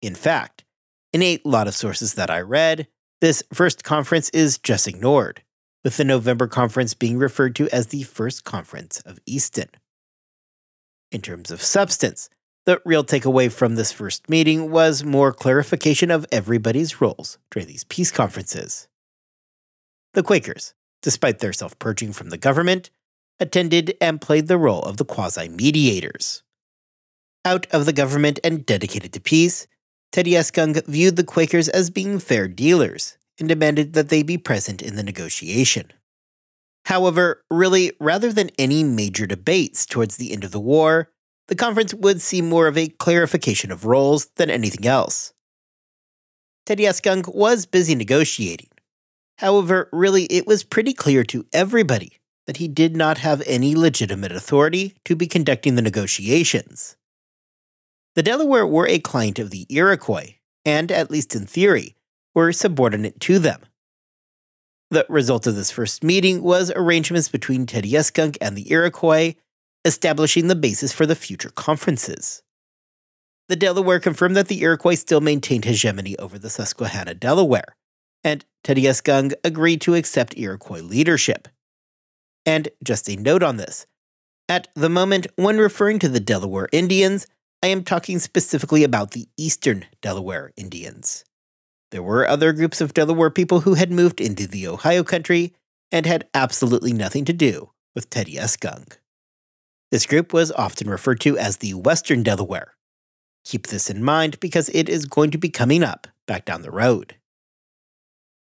In 0.02 0.14
fact, 0.14 0.64
in 1.12 1.22
a 1.22 1.38
lot 1.44 1.68
of 1.68 1.74
sources 1.74 2.14
that 2.14 2.30
I 2.30 2.40
read, 2.40 2.88
this 3.20 3.42
first 3.52 3.84
conference 3.84 4.30
is 4.30 4.58
just 4.58 4.88
ignored, 4.88 5.42
with 5.84 5.96
the 5.96 6.04
November 6.04 6.46
conference 6.46 6.94
being 6.94 7.18
referred 7.18 7.54
to 7.56 7.68
as 7.70 7.88
the 7.88 8.02
First 8.02 8.44
Conference 8.44 9.00
of 9.00 9.18
Easton. 9.26 9.68
In 11.10 11.22
terms 11.22 11.50
of 11.50 11.62
substance, 11.62 12.28
the 12.66 12.80
real 12.84 13.02
takeaway 13.02 13.50
from 13.50 13.74
this 13.74 13.90
first 13.90 14.28
meeting 14.28 14.70
was 14.70 15.02
more 15.02 15.32
clarification 15.32 16.10
of 16.10 16.26
everybody's 16.30 17.00
roles 17.00 17.38
during 17.50 17.66
these 17.66 17.84
peace 17.84 18.10
conferences. 18.10 18.86
The 20.12 20.22
Quakers, 20.22 20.74
despite 21.02 21.38
their 21.38 21.52
self 21.52 21.78
purging 21.78 22.12
from 22.12 22.30
the 22.30 22.38
government, 22.38 22.90
attended 23.38 23.96
and 24.00 24.20
played 24.20 24.48
the 24.48 24.58
role 24.58 24.82
of 24.82 24.98
the 24.98 25.04
quasi 25.04 25.48
mediators. 25.48 26.42
Out 27.44 27.66
of 27.72 27.86
the 27.86 27.92
government 27.92 28.38
and 28.44 28.66
dedicated 28.66 29.14
to 29.14 29.20
peace, 29.20 29.66
Teedyuscung 30.12 30.84
viewed 30.86 31.16
the 31.16 31.24
Quakers 31.24 31.68
as 31.68 31.88
being 31.88 32.18
fair 32.18 32.48
dealers 32.48 33.16
and 33.40 33.48
demanded 33.48 33.94
that 33.94 34.10
they 34.10 34.22
be 34.22 34.38
present 34.38 34.82
in 34.82 34.94
the 34.96 35.02
negotiation. 35.02 35.92
However, 36.84 37.44
really, 37.50 37.92
rather 37.98 38.32
than 38.32 38.50
any 38.58 38.84
major 38.84 39.26
debates 39.26 39.86
towards 39.86 40.16
the 40.16 40.32
end 40.32 40.44
of 40.44 40.50
the 40.50 40.60
war, 40.60 41.10
the 41.48 41.56
conference 41.56 41.92
would 41.92 42.20
see 42.20 42.40
more 42.40 42.68
of 42.68 42.78
a 42.78 42.88
clarification 42.88 43.72
of 43.72 43.84
roles 43.84 44.26
than 44.36 44.50
anything 44.50 44.86
else. 44.86 45.32
Teddy 46.64 46.84
Teedyuscung 46.84 47.34
was 47.34 47.66
busy 47.66 47.94
negotiating. 47.94 48.68
However, 49.38 49.88
really, 49.92 50.24
it 50.24 50.46
was 50.46 50.62
pretty 50.62 50.92
clear 50.92 51.24
to 51.24 51.46
everybody 51.52 52.18
that 52.46 52.58
he 52.58 52.68
did 52.68 52.96
not 52.96 53.18
have 53.18 53.42
any 53.46 53.74
legitimate 53.74 54.32
authority 54.32 54.94
to 55.04 55.16
be 55.16 55.26
conducting 55.26 55.74
the 55.74 55.82
negotiations. 55.82 56.96
The 58.14 58.22
Delaware 58.22 58.66
were 58.66 58.86
a 58.86 58.98
client 58.98 59.38
of 59.38 59.50
the 59.50 59.66
Iroquois, 59.68 60.36
and, 60.64 60.92
at 60.92 61.10
least 61.10 61.34
in 61.34 61.46
theory, 61.46 61.96
were 62.34 62.52
subordinate 62.52 63.20
to 63.20 63.38
them. 63.38 63.60
The 64.90 65.06
result 65.08 65.46
of 65.46 65.54
this 65.54 65.70
first 65.70 66.02
meeting 66.02 66.42
was 66.42 66.72
arrangements 66.74 67.28
between 67.28 67.66
Teedyuscung 67.66 68.36
and 68.40 68.56
the 68.56 68.70
Iroquois, 68.70 69.34
establishing 69.84 70.48
the 70.48 70.56
basis 70.56 70.92
for 70.92 71.06
the 71.06 71.14
future 71.14 71.50
conferences. 71.50 72.42
The 73.48 73.56
Delaware 73.56 74.00
confirmed 74.00 74.36
that 74.36 74.48
the 74.48 74.62
Iroquois 74.62 74.94
still 74.94 75.20
maintained 75.20 75.64
hegemony 75.64 76.16
over 76.18 76.38
the 76.38 76.50
Susquehanna 76.50 77.14
Delaware, 77.14 77.76
and 78.22 78.44
Teedyuscung 78.64 79.32
agreed 79.42 79.80
to 79.82 79.94
accept 79.94 80.36
Iroquois 80.36 80.80
leadership. 80.80 81.48
And 82.44 82.68
just 82.82 83.08
a 83.08 83.16
note 83.16 83.42
on 83.42 83.56
this 83.56 83.86
at 84.50 84.66
the 84.74 84.88
moment, 84.88 85.28
when 85.36 85.58
referring 85.58 86.00
to 86.00 86.08
the 86.08 86.18
Delaware 86.18 86.68
Indians, 86.72 87.28
I 87.62 87.68
am 87.68 87.84
talking 87.84 88.18
specifically 88.18 88.82
about 88.82 89.12
the 89.12 89.28
Eastern 89.36 89.86
Delaware 90.02 90.50
Indians. 90.56 91.24
There 91.90 92.02
were 92.02 92.28
other 92.28 92.52
groups 92.52 92.80
of 92.80 92.94
Delaware 92.94 93.30
people 93.30 93.60
who 93.60 93.74
had 93.74 93.90
moved 93.90 94.20
into 94.20 94.46
the 94.46 94.68
Ohio 94.68 95.02
country 95.02 95.54
and 95.90 96.06
had 96.06 96.28
absolutely 96.34 96.92
nothing 96.92 97.24
to 97.24 97.32
do 97.32 97.70
with 97.94 98.10
Teedyuscung. 98.10 98.92
This 99.90 100.06
group 100.06 100.32
was 100.32 100.52
often 100.52 100.88
referred 100.88 101.20
to 101.22 101.36
as 101.36 101.56
the 101.56 101.74
Western 101.74 102.22
Delaware. 102.22 102.76
Keep 103.44 103.66
this 103.66 103.90
in 103.90 104.04
mind 104.04 104.38
because 104.38 104.68
it 104.68 104.88
is 104.88 105.06
going 105.06 105.32
to 105.32 105.38
be 105.38 105.48
coming 105.48 105.82
up 105.82 106.06
back 106.26 106.44
down 106.44 106.62
the 106.62 106.70
road. 106.70 107.16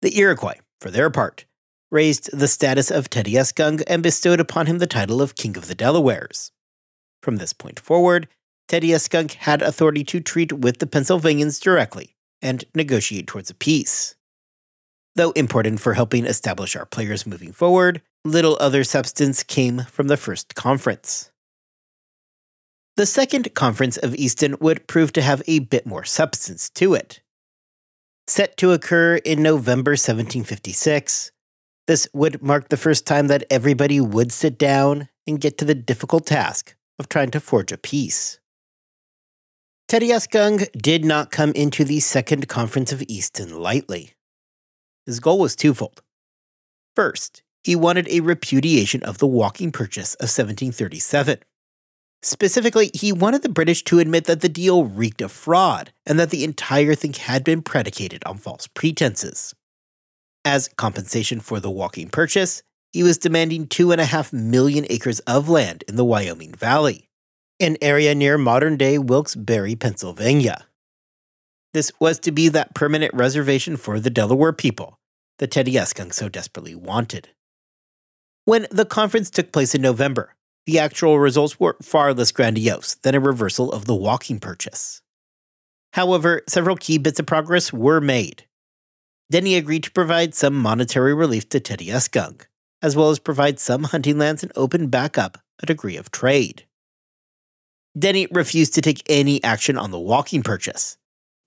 The 0.01 0.17
Iroquois, 0.17 0.59
for 0.81 0.89
their 0.89 1.11
part, 1.11 1.45
raised 1.91 2.35
the 2.35 2.47
status 2.47 2.89
of 2.89 3.11
Teedyuscung 3.11 3.83
and 3.85 4.01
bestowed 4.01 4.39
upon 4.39 4.65
him 4.65 4.79
the 4.79 4.87
title 4.87 5.21
of 5.21 5.35
King 5.35 5.55
of 5.55 5.67
the 5.67 5.75
Delawares. 5.75 6.49
From 7.21 7.37
this 7.37 7.53
point 7.53 7.79
forward, 7.79 8.27
Teddy 8.67 8.91
S. 8.91 9.07
Teedyuscung 9.07 9.33
had 9.35 9.61
authority 9.61 10.03
to 10.05 10.19
treat 10.19 10.51
with 10.51 10.79
the 10.79 10.87
Pennsylvanians 10.87 11.59
directly 11.59 12.14
and 12.41 12.63
negotiate 12.73 13.27
towards 13.27 13.49
a 13.49 13.55
peace. 13.55 14.15
Though 15.15 15.31
important 15.31 15.79
for 15.79 15.93
helping 15.93 16.25
establish 16.25 16.75
our 16.75 16.85
players 16.85 17.25
moving 17.25 17.53
forward, 17.53 18.01
little 18.25 18.57
other 18.59 18.83
substance 18.83 19.43
came 19.43 19.79
from 19.89 20.07
the 20.07 20.17
first 20.17 20.55
conference. 20.55 21.31
The 22.97 23.05
second 23.05 23.53
conference 23.53 23.97
of 23.97 24.15
Easton 24.15 24.55
would 24.59 24.87
prove 24.87 25.11
to 25.13 25.21
have 25.21 25.41
a 25.47 25.59
bit 25.59 25.85
more 25.85 26.03
substance 26.05 26.69
to 26.71 26.93
it. 26.93 27.21
Set 28.27 28.57
to 28.57 28.71
occur 28.71 29.17
in 29.17 29.43
November 29.43 29.91
1756, 29.91 31.31
this 31.87 32.07
would 32.13 32.41
mark 32.41 32.69
the 32.69 32.77
first 32.77 33.05
time 33.05 33.27
that 33.27 33.43
everybody 33.51 34.01
would 34.01 34.31
sit 34.31 34.57
down 34.57 35.09
and 35.27 35.41
get 35.41 35.57
to 35.57 35.65
the 35.65 35.75
difficult 35.75 36.25
task 36.25 36.75
of 36.97 37.07
trying 37.07 37.31
to 37.31 37.39
forge 37.39 37.71
a 37.71 37.77
peace. 37.77 38.39
Teedyuscung 39.87 40.67
did 40.71 41.05
not 41.05 41.29
come 41.29 41.51
into 41.51 41.83
the 41.83 41.99
Second 41.99 42.47
Conference 42.47 42.91
of 42.91 43.03
Easton 43.07 43.59
lightly. 43.59 44.13
His 45.05 45.19
goal 45.19 45.37
was 45.37 45.55
twofold. 45.55 46.01
First, 46.95 47.43
he 47.63 47.75
wanted 47.75 48.07
a 48.07 48.21
repudiation 48.21 49.03
of 49.03 49.19
the 49.19 49.27
walking 49.27 49.71
purchase 49.71 50.15
of 50.15 50.23
1737. 50.23 51.37
Specifically, 52.23 52.89
he 52.95 53.11
wanted 53.13 53.43
the 53.43 53.49
British 53.49 53.83
to 53.83 53.99
admit 53.99 54.25
that 54.25 54.41
the 54.41 54.49
deal 54.49 54.85
reeked 54.85 55.21
of 55.21 55.31
fraud 55.31 55.93
and 56.07 56.17
that 56.17 56.31
the 56.31 56.43
entire 56.43 56.95
thing 56.95 57.13
had 57.13 57.43
been 57.43 57.61
predicated 57.61 58.23
on 58.25 58.39
false 58.39 58.65
pretenses. 58.65 59.53
As 60.43 60.67
compensation 60.67 61.39
for 61.39 61.59
the 61.59 61.69
walking 61.69 62.09
purchase, 62.09 62.63
he 62.91 63.03
was 63.03 63.19
demanding 63.19 63.67
two 63.67 63.91
and 63.91 64.01
a 64.01 64.05
half 64.05 64.33
million 64.33 64.87
acres 64.89 65.19
of 65.21 65.47
land 65.47 65.83
in 65.87 65.95
the 65.95 66.05
Wyoming 66.05 66.53
Valley 66.55 67.05
an 67.59 67.77
area 67.81 68.13
near 68.13 68.37
modern 68.37 68.75
day 68.75 68.97
Wilkes-Barre, 68.97 69.75
Pennsylvania. 69.75 70.65
This 71.73 71.91
was 71.99 72.19
to 72.19 72.31
be 72.31 72.49
that 72.49 72.75
permanent 72.75 73.13
reservation 73.13 73.77
for 73.77 73.99
the 73.99 74.09
Delaware 74.09 74.53
people 74.53 74.99
that 75.39 75.51
Teedyuscung 75.51 76.13
so 76.13 76.27
desperately 76.27 76.75
wanted. 76.75 77.29
When 78.43 78.67
the 78.71 78.85
conference 78.85 79.29
took 79.29 79.51
place 79.51 79.73
in 79.73 79.81
November, 79.81 80.35
the 80.65 80.79
actual 80.79 81.19
results 81.19 81.59
were 81.59 81.77
far 81.81 82.13
less 82.13 82.31
grandiose 82.31 82.95
than 82.95 83.15
a 83.15 83.19
reversal 83.19 83.71
of 83.71 83.85
the 83.85 83.95
walking 83.95 84.39
purchase. 84.39 85.01
However, 85.93 86.41
several 86.47 86.75
key 86.75 86.97
bits 86.97 87.19
of 87.19 87.25
progress 87.25 87.71
were 87.71 88.01
made. 88.01 88.45
Denny 89.31 89.55
agreed 89.55 89.83
to 89.83 89.91
provide 89.91 90.35
some 90.35 90.55
monetary 90.55 91.13
relief 91.13 91.47
to 91.49 91.59
Teedyuscung, 91.59 92.41
as 92.81 92.95
well 92.95 93.09
as 93.09 93.19
provide 93.19 93.59
some 93.59 93.85
hunting 93.85 94.17
lands 94.17 94.43
and 94.43 94.51
open 94.55 94.87
back 94.87 95.17
up 95.17 95.37
a 95.63 95.65
degree 95.65 95.95
of 95.95 96.11
trade. 96.11 96.65
Denny 97.97 98.27
refused 98.29 98.73
to 98.75 98.81
take 98.81 99.03
any 99.07 99.41
action 99.41 99.77
on 99.77 99.91
the 99.91 99.99
walking 99.99 100.43
purchase, 100.43 100.97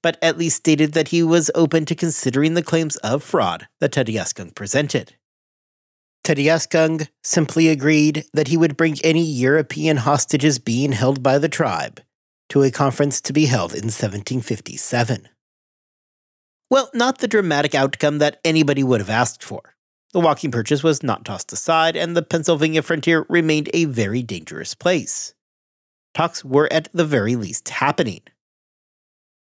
but 0.03 0.17
at 0.23 0.39
least 0.39 0.57
stated 0.57 0.93
that 0.93 1.09
he 1.09 1.23
was 1.23 1.51
open 1.55 1.85
to 1.85 1.95
considering 1.95 2.55
the 2.55 2.63
claims 2.63 2.97
of 2.97 3.23
fraud 3.23 3.69
that 3.81 3.93
Teedyuscung 3.93 4.55
presented. 4.55 5.17
Teedyuscung 6.25 7.09
simply 7.23 7.69
agreed 7.69 8.25
that 8.33 8.49
he 8.49 8.57
would 8.57 8.79
bring 8.79 8.97
any 9.05 9.23
European 9.23 9.99
hostages 9.99 10.59
being 10.59 10.93
held 10.93 11.23
by 11.23 11.39
the 11.39 11.51
tribe 11.51 12.01
to 12.49 12.63
a 12.63 12.71
conference 12.71 13.21
to 13.21 13.35
be 13.35 13.47
held 13.47 13.73
in 13.73 13.85
1757. 13.85 15.29
Well, 16.71 16.91
not 16.95 17.19
the 17.19 17.29
dramatic 17.29 17.75
outcome 17.75 18.19
that 18.19 18.41
anybody 18.43 18.83
would 18.83 19.01
have 19.01 19.11
asked 19.11 19.43
for. 19.43 19.75
The 20.13 20.21
walking 20.21 20.51
purchase 20.51 20.83
was 20.83 21.03
not 21.03 21.27
tossed 21.27 21.53
aside, 21.53 21.95
and 21.95 22.17
the 22.17 22.23
Pennsylvania 22.23 22.81
frontier 22.81 23.27
remained 23.29 23.69
a 23.75 23.85
very 23.85 24.23
dangerous 24.23 24.75
place 24.75 25.35
talks 26.15 26.45
were 26.45 26.73
at 26.73 26.89
the 26.93 27.05
very 27.05 27.37
least 27.37 27.69
happening. 27.69 28.23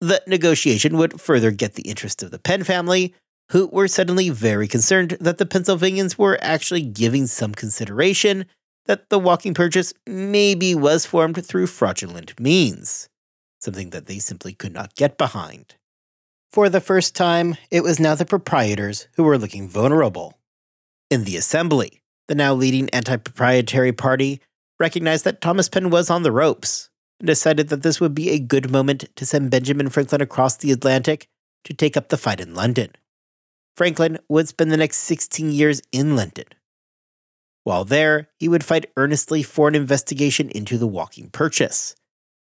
The 0.02 0.22
negotiation 0.28 0.98
would 0.98 1.20
further 1.20 1.52
get 1.52 1.74
the 1.74 1.84
interest 1.84 2.24
of 2.24 2.32
the 2.32 2.40
Penn 2.40 2.64
family, 2.64 3.14
who 3.52 3.68
were 3.68 3.88
suddenly 3.88 4.30
very 4.30 4.68
concerned 4.68 5.18
that 5.20 5.38
the 5.38 5.46
Pennsylvanians 5.46 6.18
were 6.18 6.38
actually 6.42 6.84
giving 6.84 7.28
some 7.28 7.54
consideration 7.54 8.46
that 8.86 9.10
the 9.10 9.20
walking 9.20 9.54
purchase 9.54 9.94
maybe 10.08 10.74
was 10.74 11.06
formed 11.06 11.46
through 11.46 11.68
fraudulent 11.68 12.40
means, 12.40 13.10
something 13.60 13.92
that 13.92 14.06
they 14.08 14.20
simply 14.20 14.54
could 14.54 14.74
not 14.74 14.96
get 14.96 15.18
behind. 15.18 15.76
For 16.50 16.70
the 16.70 16.82
first 16.82 17.16
time, 17.16 17.58
it 17.70 17.84
was 17.84 18.00
now 18.00 18.16
the 18.16 18.26
proprietors 18.26 19.08
who 19.14 19.24
were 19.24 19.38
looking 19.38 19.70
vulnerable. 19.70 20.40
In 21.12 21.24
the 21.24 21.38
Assembly, 21.38 22.02
the 22.28 22.36
now 22.36 22.54
leading 22.54 22.90
anti 22.90 23.18
proprietary 23.18 23.92
party 23.92 24.42
recognized 24.80 25.26
that 25.26 25.42
Thomas 25.42 25.70
Penn 25.70 25.90
was 25.90 26.10
on 26.10 26.24
the 26.24 26.32
ropes 26.32 26.90
and 27.20 27.28
decided 27.28 27.70
that 27.70 27.84
this 27.84 28.00
would 28.00 28.16
be 28.16 28.30
a 28.30 28.40
good 28.40 28.72
moment 28.72 29.06
to 29.16 29.26
send 29.26 29.52
Benjamin 29.52 29.90
Franklin 29.90 30.22
across 30.22 30.56
the 30.56 30.72
Atlantic 30.72 31.28
to 31.66 31.74
take 31.74 31.98
up 31.98 32.10
the 32.10 32.18
fight 32.18 32.40
in 32.40 32.56
London. 32.56 32.92
Franklin 33.76 34.18
would 34.30 34.48
spend 34.48 34.72
the 34.72 34.78
next 34.78 34.98
16 34.98 35.52
years 35.52 35.82
in 35.92 36.16
London. 36.16 36.46
While 37.64 37.86
there, 37.86 38.30
he 38.38 38.48
would 38.48 38.64
fight 38.64 38.92
earnestly 38.98 39.44
for 39.44 39.68
an 39.68 39.76
investigation 39.76 40.50
into 40.50 40.78
the 40.78 40.88
walking 40.88 41.30
purchase, 41.30 41.96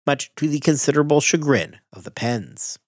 much 0.06 0.34
to 0.36 0.48
the 0.48 0.60
considerable 0.60 1.20
chagrin 1.20 1.78
of 1.92 2.04
the 2.04 2.10
Penns. 2.10 2.78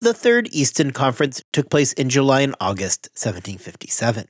The 0.00 0.14
Third 0.14 0.48
Easton 0.52 0.92
Conference 0.92 1.42
took 1.52 1.68
place 1.68 1.92
in 1.92 2.08
July 2.08 2.40
and 2.40 2.54
August 2.60 3.10
1757. 3.12 4.28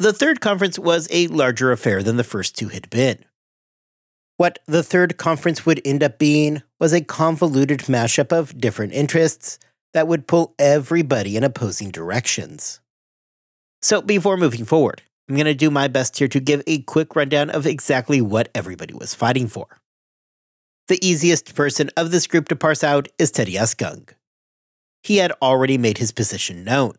The 0.00 0.14
Third 0.14 0.40
Conference 0.40 0.78
was 0.78 1.06
a 1.10 1.26
larger 1.26 1.72
affair 1.72 2.02
than 2.02 2.16
the 2.16 2.24
first 2.24 2.56
two 2.56 2.68
had 2.68 2.88
been. 2.88 3.22
What 4.38 4.58
the 4.64 4.82
Third 4.82 5.18
Conference 5.18 5.66
would 5.66 5.82
end 5.84 6.02
up 6.02 6.18
being 6.18 6.62
was 6.78 6.94
a 6.94 7.02
convoluted 7.02 7.80
mashup 7.80 8.32
of 8.32 8.58
different 8.58 8.94
interests 8.94 9.58
that 9.92 10.08
would 10.08 10.26
pull 10.26 10.54
everybody 10.58 11.36
in 11.36 11.44
opposing 11.44 11.90
directions. 11.90 12.80
So, 13.82 14.00
before 14.00 14.38
moving 14.38 14.64
forward, 14.64 15.02
I'm 15.28 15.36
going 15.36 15.44
to 15.44 15.52
do 15.52 15.70
my 15.70 15.86
best 15.86 16.18
here 16.18 16.28
to 16.28 16.40
give 16.40 16.62
a 16.66 16.80
quick 16.80 17.14
rundown 17.14 17.50
of 17.50 17.66
exactly 17.66 18.22
what 18.22 18.48
everybody 18.54 18.94
was 18.94 19.12
fighting 19.12 19.48
for. 19.48 19.80
The 20.88 20.98
easiest 21.06 21.54
person 21.54 21.90
of 21.94 22.10
this 22.10 22.26
group 22.26 22.48
to 22.48 22.56
parse 22.56 22.82
out 22.82 23.08
is 23.18 23.30
Teedyuscung 23.30 24.14
he 25.02 25.16
had 25.16 25.32
already 25.40 25.78
made 25.78 25.98
his 25.98 26.12
position 26.12 26.64
known. 26.64 26.94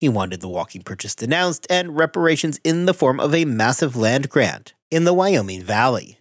He 0.00 0.08
wanted 0.08 0.40
the 0.40 0.48
walking 0.48 0.82
purchase 0.82 1.14
denounced 1.14 1.66
and 1.68 1.96
reparations 1.96 2.60
in 2.62 2.86
the 2.86 2.94
form 2.94 3.18
of 3.18 3.34
a 3.34 3.44
massive 3.44 3.96
land 3.96 4.28
grant 4.28 4.74
in 4.90 5.04
the 5.04 5.12
Wyoming 5.12 5.62
Valley. 5.62 6.20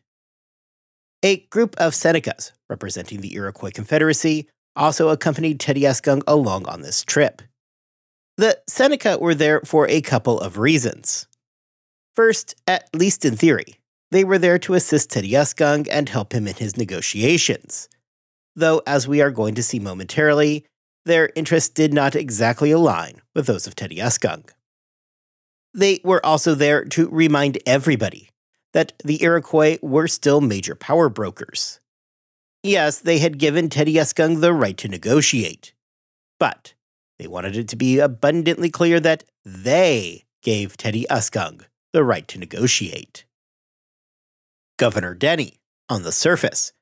A 1.24 1.38
group 1.52 1.76
of 1.78 1.94
Senecas, 1.94 2.52
representing 2.70 3.22
the 3.22 3.36
Iroquois 3.36 3.72
Confederacy, 3.72 4.48
also 4.76 5.10
accompanied 5.10 5.60
Teedyuscung 5.60 6.24
along 6.28 6.68
on 6.68 6.82
this 6.82 7.04
trip. 7.04 7.42
The 8.38 8.60
Seneca 8.68 9.18
were 9.20 9.36
there 9.36 9.62
for 9.62 9.88
a 9.88 10.02
couple 10.02 10.40
of 10.40 10.58
reasons. 10.58 11.28
First, 12.16 12.56
at 12.68 12.88
least 12.96 13.26
in 13.26 13.36
theory, 13.36 13.80
they 14.12 14.24
were 14.24 14.38
there 14.38 14.60
to 14.60 14.74
assist 14.74 15.12
Teedyuscung 15.12 15.88
and 15.92 16.10
help 16.10 16.34
him 16.34 16.48
in 16.48 16.56
his 16.56 16.78
negotiations. 16.78 17.90
Though, 18.56 18.82
as 18.88 19.08
we 19.08 19.22
are 19.22 19.32
going 19.32 19.56
to 19.56 19.64
see 19.64 19.80
momentarily, 19.80 20.66
their 21.06 21.32
interests 21.36 21.70
did 21.70 21.94
not 21.94 22.16
exactly 22.16 22.72
align 22.72 23.22
with 23.38 23.46
those 23.46 23.68
of 23.68 23.76
Teedyuscung. 23.76 24.50
They 25.72 26.02
were 26.04 26.26
also 26.26 26.56
there 26.56 26.84
to 26.86 27.08
remind 27.10 27.60
everybody 27.68 28.32
that 28.74 28.94
the 29.06 29.22
Iroquois 29.22 29.78
were 29.84 30.08
still 30.08 30.42
major 30.42 30.74
power 30.74 31.08
brokers. 31.08 31.80
Yes, 32.64 33.00
they 33.00 33.20
had 33.20 33.38
given 33.38 33.70
Teedyuscung 33.70 34.42
the 34.42 34.54
right 34.54 34.76
to 34.78 34.88
negotiate, 34.88 35.74
but 36.40 36.74
they 37.20 37.28
wanted 37.28 37.56
it 37.56 37.68
to 37.68 37.76
be 37.76 38.00
abundantly 38.00 38.72
clear 38.72 39.00
that 39.00 39.24
they 39.46 40.26
gave 40.42 40.76
Teedyuscung 40.76 41.64
the 41.94 42.04
right 42.04 42.28
to 42.30 42.40
negotiate. 42.40 43.26
Governor 44.80 45.14
Denny, 45.14 45.60
on 45.90 46.02
the 46.02 46.12
surface, 46.12 46.74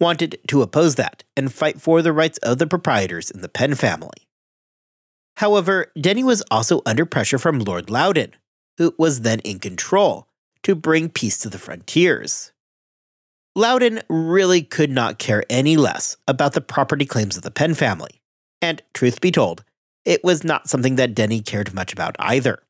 wanted 0.00 0.40
to 0.48 0.62
oppose 0.62 0.96
that 0.96 1.22
and 1.36 1.52
fight 1.52 1.80
for 1.80 2.02
the 2.02 2.12
rights 2.12 2.38
of 2.38 2.58
the 2.58 2.66
proprietors 2.66 3.30
in 3.30 3.40
the 3.40 3.48
Penn 3.48 3.76
family. 3.76 4.26
However, 5.36 5.92
Denny 6.00 6.24
was 6.24 6.42
also 6.50 6.82
under 6.86 7.06
pressure 7.06 7.38
from 7.38 7.58
Lord 7.58 7.90
Loudon, 7.90 8.34
who 8.78 8.94
was 8.98 9.22
then 9.22 9.40
in 9.40 9.58
control, 9.58 10.28
to 10.62 10.74
bring 10.74 11.08
peace 11.08 11.38
to 11.38 11.48
the 11.48 11.58
frontiers. 11.58 12.52
Loudon 13.54 14.00
really 14.08 14.62
could 14.62 14.90
not 14.90 15.18
care 15.18 15.44
any 15.50 15.76
less 15.76 16.16
about 16.26 16.54
the 16.54 16.60
property 16.60 17.04
claims 17.04 17.36
of 17.36 17.42
the 17.42 17.50
Penn 17.50 17.74
family, 17.74 18.22
and 18.60 18.82
truth 18.94 19.20
be 19.20 19.30
told, 19.30 19.64
it 20.04 20.24
was 20.24 20.42
not 20.42 20.68
something 20.68 20.96
that 20.96 21.14
Denny 21.14 21.40
cared 21.40 21.74
much 21.74 21.92
about 21.92 22.16
either. 22.18 22.62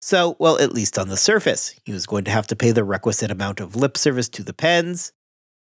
So, 0.00 0.36
well, 0.38 0.58
at 0.58 0.72
least 0.72 0.98
on 0.98 1.08
the 1.08 1.16
surface, 1.16 1.74
he 1.84 1.92
was 1.92 2.06
going 2.06 2.24
to 2.24 2.30
have 2.30 2.46
to 2.48 2.56
pay 2.56 2.70
the 2.70 2.84
requisite 2.84 3.30
amount 3.30 3.58
of 3.58 3.74
lip 3.74 3.96
service 3.96 4.28
to 4.30 4.44
the 4.44 4.52
Penns, 4.52 5.12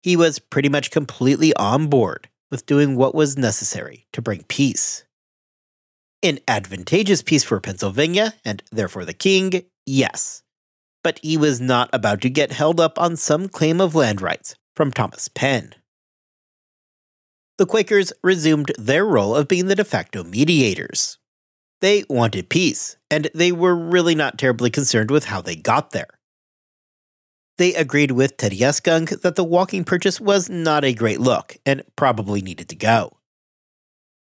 he 0.04 0.16
was 0.16 0.40
pretty 0.40 0.70
much 0.70 0.92
completely 0.92 1.56
on 1.56 1.88
board 1.88 2.30
with 2.52 2.66
doing 2.66 2.96
what 2.96 3.16
was 3.16 3.38
necessary 3.38 4.06
to 4.14 4.22
bring 4.22 4.44
peace. 4.44 5.04
An 6.24 6.40
advantageous 6.48 7.22
peace 7.22 7.44
for 7.44 7.60
Pennsylvania, 7.60 8.34
and 8.44 8.64
therefore 8.72 9.06
the 9.06 9.14
king, 9.14 9.66
yes. 9.86 10.42
But 11.04 11.20
he 11.22 11.38
was 11.38 11.62
not 11.62 11.90
about 11.94 12.22
to 12.22 12.30
get 12.30 12.52
held 12.52 12.80
up 12.80 13.00
on 13.00 13.16
some 13.16 13.48
claim 13.48 13.80
of 13.80 13.94
land 13.94 14.20
rights 14.22 14.56
from 14.76 14.92
Thomas 14.92 15.28
Penn. 15.28 15.76
The 17.58 17.68
Quakers 17.68 18.14
resumed 18.24 18.72
their 18.78 19.06
role 19.06 19.36
of 19.36 19.48
being 19.48 19.68
the 19.68 19.76
de 19.76 19.84
facto 19.84 20.24
mediators. 20.24 21.18
They 21.82 22.04
wanted 22.10 22.50
peace, 22.50 22.98
and 23.12 23.30
they 23.36 23.52
were 23.52 23.76
really 23.76 24.16
not 24.16 24.38
terribly 24.38 24.72
concerned 24.72 25.12
with 25.12 25.26
how 25.26 25.42
they 25.42 25.56
got 25.56 25.92
there. 25.92 26.20
They 27.58 27.74
agreed 27.74 28.12
with 28.12 28.38
Teedyuscung 28.38 29.22
that 29.22 29.36
the 29.36 29.44
walking 29.44 29.84
purchase 29.84 30.20
was 30.20 30.50
not 30.50 30.84
a 30.84 30.94
great 30.94 31.20
look 31.20 31.58
and 31.66 31.84
probably 31.96 32.42
needed 32.42 32.70
to 32.70 32.76
go. 32.76 33.17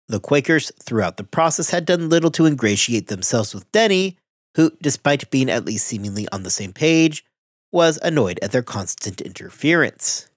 The 0.07 0.19
Quakers 0.19 0.71
throughout 0.83 1.17
the 1.17 1.23
process 1.23 1.69
had 1.69 1.85
done 1.85 2.09
little 2.09 2.31
to 2.31 2.45
ingratiate 2.45 3.07
themselves 3.07 3.53
with 3.53 3.71
Denny, 3.71 4.17
who, 4.55 4.71
despite 4.81 5.29
being 5.31 5.49
at 5.49 5.65
least 5.65 5.87
seemingly 5.87 6.27
on 6.31 6.43
the 6.43 6.49
same 6.49 6.73
page, 6.73 7.23
was 7.71 7.97
annoyed 8.01 8.39
at 8.41 8.51
their 8.51 8.63
constant 8.63 9.21
interference. 9.21 10.27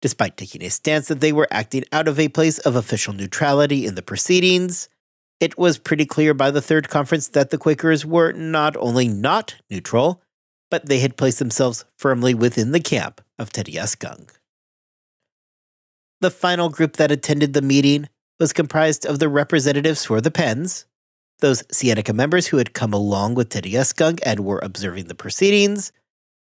Despite 0.00 0.38
taking 0.38 0.62
a 0.62 0.70
stance 0.70 1.08
that 1.08 1.20
they 1.20 1.32
were 1.32 1.48
acting 1.50 1.84
out 1.92 2.08
of 2.08 2.18
a 2.18 2.28
place 2.28 2.58
of 2.60 2.74
official 2.74 3.12
neutrality 3.12 3.84
in 3.84 3.94
the 3.96 4.02
proceedings, 4.02 4.88
it 5.40 5.58
was 5.58 5.78
pretty 5.78 6.06
clear 6.06 6.32
by 6.32 6.50
the 6.50 6.62
Third 6.62 6.88
Conference 6.88 7.28
that 7.28 7.50
the 7.50 7.58
Quakers 7.58 8.06
were 8.06 8.32
not 8.32 8.76
only 8.76 9.08
not 9.08 9.56
neutral, 9.70 10.22
but 10.70 10.86
they 10.86 11.00
had 11.00 11.16
placed 11.16 11.38
themselves 11.38 11.84
firmly 11.98 12.32
within 12.32 12.72
the 12.72 12.80
camp 12.80 13.20
of 13.38 13.50
Teedyuscung. 13.50 14.30
The 16.20 16.30
final 16.30 16.68
group 16.68 16.96
that 16.96 17.10
attended 17.10 17.52
the 17.52 17.62
meeting 17.62 18.08
was 18.40 18.54
comprised 18.54 19.04
of 19.04 19.18
the 19.18 19.28
representatives 19.28 20.06
for 20.06 20.20
the 20.20 20.30
Penns, 20.30 20.86
those 21.40 21.62
Seneca 21.70 22.14
members 22.14 22.48
who 22.48 22.56
had 22.56 22.72
come 22.72 22.94
along 22.94 23.34
with 23.34 23.50
Teedyuscung 23.50 24.18
and 24.24 24.40
were 24.40 24.60
observing 24.62 25.06
the 25.06 25.14
proceedings, 25.14 25.92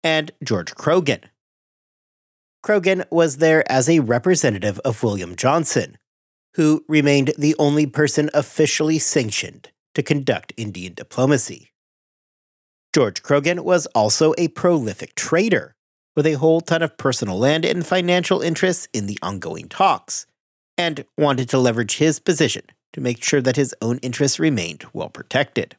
and 0.01 0.31
George 0.41 0.73
Croghan. 0.75 1.25
Croghan 2.65 3.05
was 3.11 3.37
there 3.37 3.69
as 3.71 3.89
a 3.89 3.99
representative 3.99 4.79
of 4.79 5.03
William 5.03 5.35
Johnson, 5.35 5.97
who 6.55 6.85
remained 6.87 7.33
the 7.37 7.55
only 7.59 7.85
person 7.85 8.29
officially 8.33 8.97
sanctioned 8.97 9.71
to 9.93 10.01
conduct 10.01 10.53
Indian 10.57 10.93
diplomacy. 10.93 11.71
George 12.93 13.21
Croghan 13.21 13.59
was 13.59 13.85
also 13.87 14.33
a 14.37 14.47
prolific 14.49 15.15
trader, 15.15 15.75
with 16.15 16.25
a 16.25 16.33
whole 16.33 16.59
ton 16.61 16.81
of 16.81 16.97
personal 16.97 17.37
land 17.37 17.65
and 17.65 17.85
financial 17.85 18.41
interests 18.41 18.87
in 18.93 19.05
the 19.05 19.19
ongoing 19.21 19.69
talks, 19.69 20.25
and 20.79 21.03
wanted 21.17 21.49
to 21.49 21.57
leverage 21.57 21.97
his 21.97 22.19
position 22.19 22.63
to 22.93 23.01
make 23.01 23.21
sure 23.21 23.41
that 23.41 23.57
his 23.57 23.75
own 23.81 23.97
interests 23.97 24.39
remained 24.39 24.85
well 24.93 25.09
protected. 25.09 25.75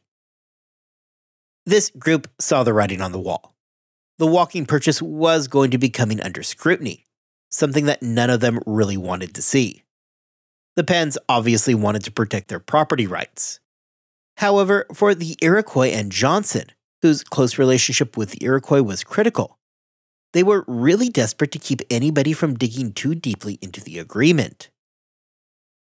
This 1.65 1.89
group 1.89 2.29
saw 2.39 2.61
the 2.61 2.71
writing 2.71 3.01
on 3.01 3.11
the 3.11 3.19
wall. 3.19 3.55
The 4.19 4.27
walking 4.27 4.67
purchase 4.67 5.01
was 5.01 5.47
going 5.47 5.71
to 5.71 5.79
be 5.79 5.89
coming 5.89 6.21
under 6.21 6.43
scrutiny, 6.43 7.05
something 7.49 7.85
that 7.85 8.03
none 8.03 8.29
of 8.29 8.41
them 8.41 8.59
really 8.67 8.95
wanted 8.95 9.33
to 9.33 9.41
see. 9.41 9.81
The 10.75 10.83
Penns 10.83 11.17
obviously 11.27 11.73
wanted 11.73 12.03
to 12.03 12.11
protect 12.11 12.49
their 12.49 12.59
property 12.59 13.07
rights. 13.07 13.59
However, 14.37 14.85
for 14.93 15.15
the 15.15 15.35
Iroquois 15.41 15.89
and 15.89 16.11
Johnson, 16.11 16.65
whose 17.01 17.23
close 17.23 17.57
relationship 17.57 18.15
with 18.15 18.29
the 18.29 18.45
Iroquois 18.45 18.83
was 18.83 19.03
critical. 19.03 19.57
They 20.33 20.43
were 20.43 20.63
really 20.67 21.09
desperate 21.09 21.51
to 21.53 21.59
keep 21.59 21.81
anybody 21.89 22.33
from 22.33 22.53
digging 22.53 22.93
too 22.93 23.15
deeply 23.15 23.57
into 23.63 23.81
the 23.81 23.97
agreement. 23.97 24.69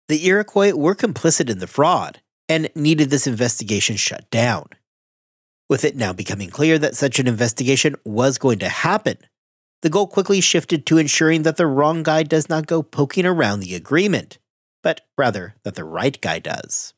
The 0.08 0.26
Iroquois 0.26 0.72
were 0.72 0.94
complicit 0.94 1.48
in 1.48 1.58
the 1.58 1.66
fraud 1.66 2.20
and 2.48 2.70
needed 2.74 3.10
this 3.10 3.26
investigation 3.26 3.96
shut 3.96 4.28
down. 4.30 4.68
With 5.68 5.84
it 5.84 5.96
now 5.96 6.12
becoming 6.12 6.50
clear 6.50 6.78
that 6.78 6.96
such 6.96 7.18
an 7.18 7.26
investigation 7.26 7.96
was 8.04 8.36
going 8.36 8.58
to 8.58 8.68
happen, 8.68 9.16
the 9.80 9.90
goal 9.90 10.06
quickly 10.06 10.40
shifted 10.40 10.86
to 10.86 10.98
ensuring 10.98 11.42
that 11.42 11.56
the 11.56 11.66
wrong 11.66 12.02
guy 12.02 12.22
does 12.22 12.48
not 12.48 12.66
go 12.66 12.82
poking 12.82 13.26
around 13.26 13.60
the 13.60 13.74
agreement, 13.74 14.38
but 14.82 15.02
rather 15.16 15.54
that 15.64 15.74
the 15.74 15.84
right 15.84 16.20
guy 16.20 16.38
does. 16.38 16.94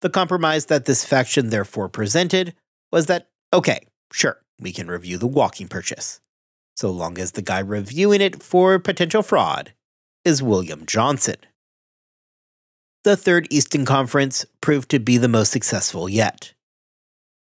The 0.00 0.10
compromise 0.10 0.66
that 0.66 0.86
this 0.86 1.04
faction 1.04 1.50
therefore 1.50 1.88
presented 1.88 2.54
was 2.90 3.06
that, 3.06 3.28
okay, 3.52 3.86
sure, 4.12 4.40
we 4.60 4.72
can 4.72 4.88
review 4.88 5.18
the 5.18 5.26
walking 5.26 5.68
purchase, 5.68 6.20
so 6.76 6.90
long 6.90 7.18
as 7.18 7.32
the 7.32 7.42
guy 7.42 7.58
reviewing 7.58 8.20
it 8.20 8.42
for 8.42 8.78
potential 8.78 9.22
fraud 9.22 9.72
is 10.24 10.42
William 10.42 10.86
Johnson. 10.86 11.36
The 13.08 13.16
Third 13.16 13.46
Easton 13.48 13.86
Conference 13.86 14.44
proved 14.60 14.90
to 14.90 14.98
be 14.98 15.16
the 15.16 15.30
most 15.30 15.50
successful 15.50 16.10
yet. 16.10 16.52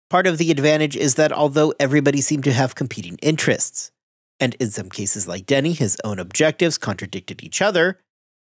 Part 0.10 0.26
of 0.26 0.40
the 0.40 0.50
advantage 0.50 0.98
is 0.98 1.14
that 1.14 1.32
although 1.32 1.76
everybody 1.80 2.22
seemed 2.22 2.44
to 2.46 2.54
have 2.54 2.74
competing 2.74 3.20
interests, 3.22 3.92
and 4.40 4.56
in 4.56 4.72
some 4.72 4.90
cases 4.90 5.28
like 5.28 5.46
Denny, 5.46 5.74
his 5.74 5.96
own 6.04 6.18
objectives 6.18 6.80
contradicted 6.80 7.44
each 7.44 7.62
other, 7.62 8.00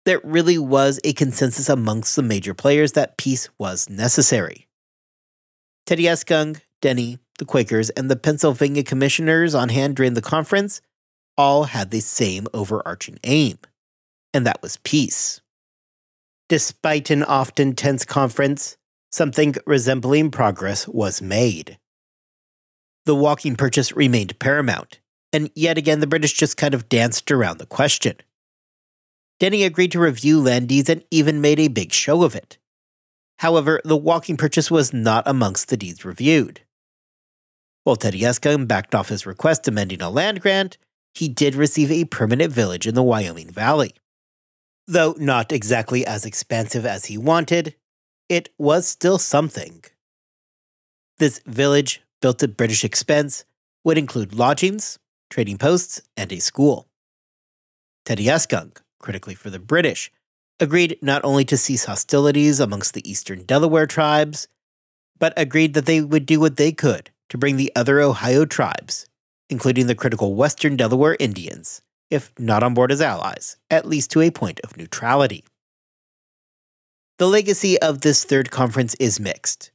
there 0.03 0.19
really 0.25 0.57
was 0.57 0.99
a 1.05 1.13
consensus 1.13 1.69
amongst 1.69 2.17
the 2.17 2.21
major 2.21 2.53
players 2.53 2.91
that 2.91 3.17
peace 3.17 3.47
was 3.57 3.89
necessary. 3.89 4.67
Teedyuscung, 5.87 6.59
Denny, 6.81 7.17
the 7.37 7.45
Quakers, 7.45 7.89
and 7.91 8.11
the 8.11 8.17
Pennsylvania 8.17 8.83
commissioners 8.83 9.55
on 9.55 9.69
hand 9.69 9.95
during 9.95 10.15
the 10.15 10.21
conference 10.21 10.81
all 11.37 11.63
had 11.63 11.91
the 11.91 12.01
same 12.01 12.45
overarching 12.53 13.19
aim, 13.23 13.57
and 14.33 14.45
that 14.45 14.61
was 14.61 14.75
peace. 14.83 15.39
Despite 16.49 17.11
an 17.11 17.21
often 17.21 17.75
tense 17.75 18.05
conference, 18.05 18.75
something 19.11 19.53
resembling 19.67 20.31
progress 20.31 20.87
was 20.87 21.21
made. 21.21 21.77
The 23.05 23.13
walking 23.13 23.55
purchase 23.55 23.93
remained 23.93 24.39
paramount, 24.39 24.99
and 25.31 25.51
yet 25.53 25.77
again 25.77 25.99
the 25.99 26.07
British 26.07 26.33
just 26.33 26.57
kind 26.57 26.73
of 26.73 26.89
danced 26.89 27.29
around 27.29 27.59
the 27.59 27.67
question. 27.67 28.15
Denny 29.39 29.63
agreed 29.63 29.91
to 29.91 29.99
review 29.99 30.41
land 30.41 30.69
deeds 30.69 30.89
and 30.89 31.03
even 31.11 31.39
made 31.39 31.59
a 31.59 31.67
big 31.67 31.93
show 31.93 32.23
of 32.23 32.35
it. 32.35 32.57
However, 33.37 33.79
the 33.85 33.95
walking 33.95 34.35
purchase 34.35 34.71
was 34.71 34.91
not 34.91 35.23
amongst 35.27 35.69
the 35.69 35.77
deeds 35.77 36.03
reviewed. 36.03 36.61
While 37.83 37.95
Teedyuscung 37.95 38.67
backed 38.67 38.95
off 38.95 39.09
his 39.09 39.27
request 39.27 39.67
amending 39.67 40.01
a 40.01 40.09
land 40.09 40.41
grant, 40.41 40.79
he 41.13 41.29
did 41.29 41.53
receive 41.53 41.91
a 41.91 42.05
permanent 42.05 42.51
village 42.51 42.87
in 42.87 42.95
the 42.95 43.03
Wyoming 43.03 43.51
Valley. 43.51 43.93
Though 44.91 45.13
not 45.19 45.51
exactly 45.51 46.03
as 46.03 46.25
expansive 46.25 46.83
as 46.83 47.05
he 47.05 47.15
wanted, 47.15 47.75
it 48.27 48.49
was 48.57 48.87
still 48.87 49.19
something. 49.19 49.83
This 51.19 51.37
village, 51.45 52.01
built 52.23 52.41
at 52.41 52.57
British 52.57 52.83
expense, 52.83 53.45
would 53.83 53.99
include 53.99 54.33
lodgings, 54.33 54.97
trading 55.29 55.59
posts, 55.59 56.01
and 56.17 56.33
a 56.33 56.39
school. 56.39 56.87
Teedyuscung, 58.07 58.77
critically 58.97 59.35
for 59.35 59.51
the 59.51 59.59
British, 59.59 60.11
agreed 60.59 60.97
not 61.03 61.23
only 61.23 61.45
to 61.45 61.55
cease 61.55 61.85
hostilities 61.85 62.59
amongst 62.59 62.95
the 62.95 63.07
eastern 63.07 63.43
Delaware 63.43 63.85
tribes, 63.85 64.47
but 65.19 65.33
agreed 65.37 65.75
that 65.75 65.85
they 65.85 66.01
would 66.01 66.25
do 66.25 66.39
what 66.39 66.57
they 66.57 66.71
could 66.71 67.11
to 67.29 67.37
bring 67.37 67.57
the 67.57 67.71
other 67.75 67.99
Ohio 67.99 68.43
tribes, 68.43 69.05
including 69.51 69.85
the 69.85 69.93
critical 69.93 70.33
western 70.33 70.75
Delaware 70.75 71.15
Indians, 71.19 71.83
if 72.09 72.31
not 72.39 72.63
on 72.63 72.73
board 72.73 72.91
as 72.91 73.01
allies, 73.01 73.57
at 73.69 73.87
least 73.87 74.11
to 74.11 74.21
a 74.21 74.31
point 74.31 74.59
of 74.63 74.77
neutrality. 74.77 75.43
The 77.17 77.27
legacy 77.27 77.79
of 77.81 78.01
this 78.01 78.23
third 78.23 78.49
conference 78.49 78.95
is 78.95 79.19
mixed. 79.19 79.71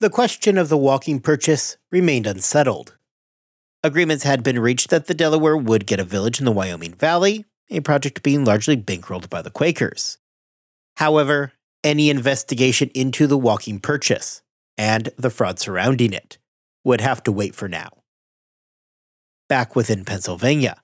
The 0.00 0.10
question 0.10 0.58
of 0.58 0.68
the 0.68 0.76
walking 0.76 1.20
purchase 1.20 1.76
remained 1.90 2.26
unsettled. 2.26 2.96
Agreements 3.82 4.24
had 4.24 4.42
been 4.42 4.58
reached 4.58 4.90
that 4.90 5.06
the 5.06 5.14
Delaware 5.14 5.56
would 5.56 5.86
get 5.86 6.00
a 6.00 6.04
village 6.04 6.38
in 6.38 6.44
the 6.44 6.52
Wyoming 6.52 6.94
Valley, 6.94 7.44
a 7.70 7.80
project 7.80 8.22
being 8.22 8.44
largely 8.44 8.76
bankrolled 8.76 9.30
by 9.30 9.42
the 9.42 9.50
Quakers. 9.50 10.18
However, 10.96 11.52
any 11.84 12.10
investigation 12.10 12.90
into 12.94 13.26
the 13.26 13.38
walking 13.38 13.78
purchase 13.78 14.42
and 14.76 15.10
the 15.16 15.30
fraud 15.30 15.58
surrounding 15.58 16.12
it 16.12 16.38
would 16.84 17.00
have 17.00 17.22
to 17.22 17.32
wait 17.32 17.54
for 17.54 17.68
now. 17.68 17.90
Back 19.48 19.76
within 19.76 20.04
Pennsylvania, 20.04 20.82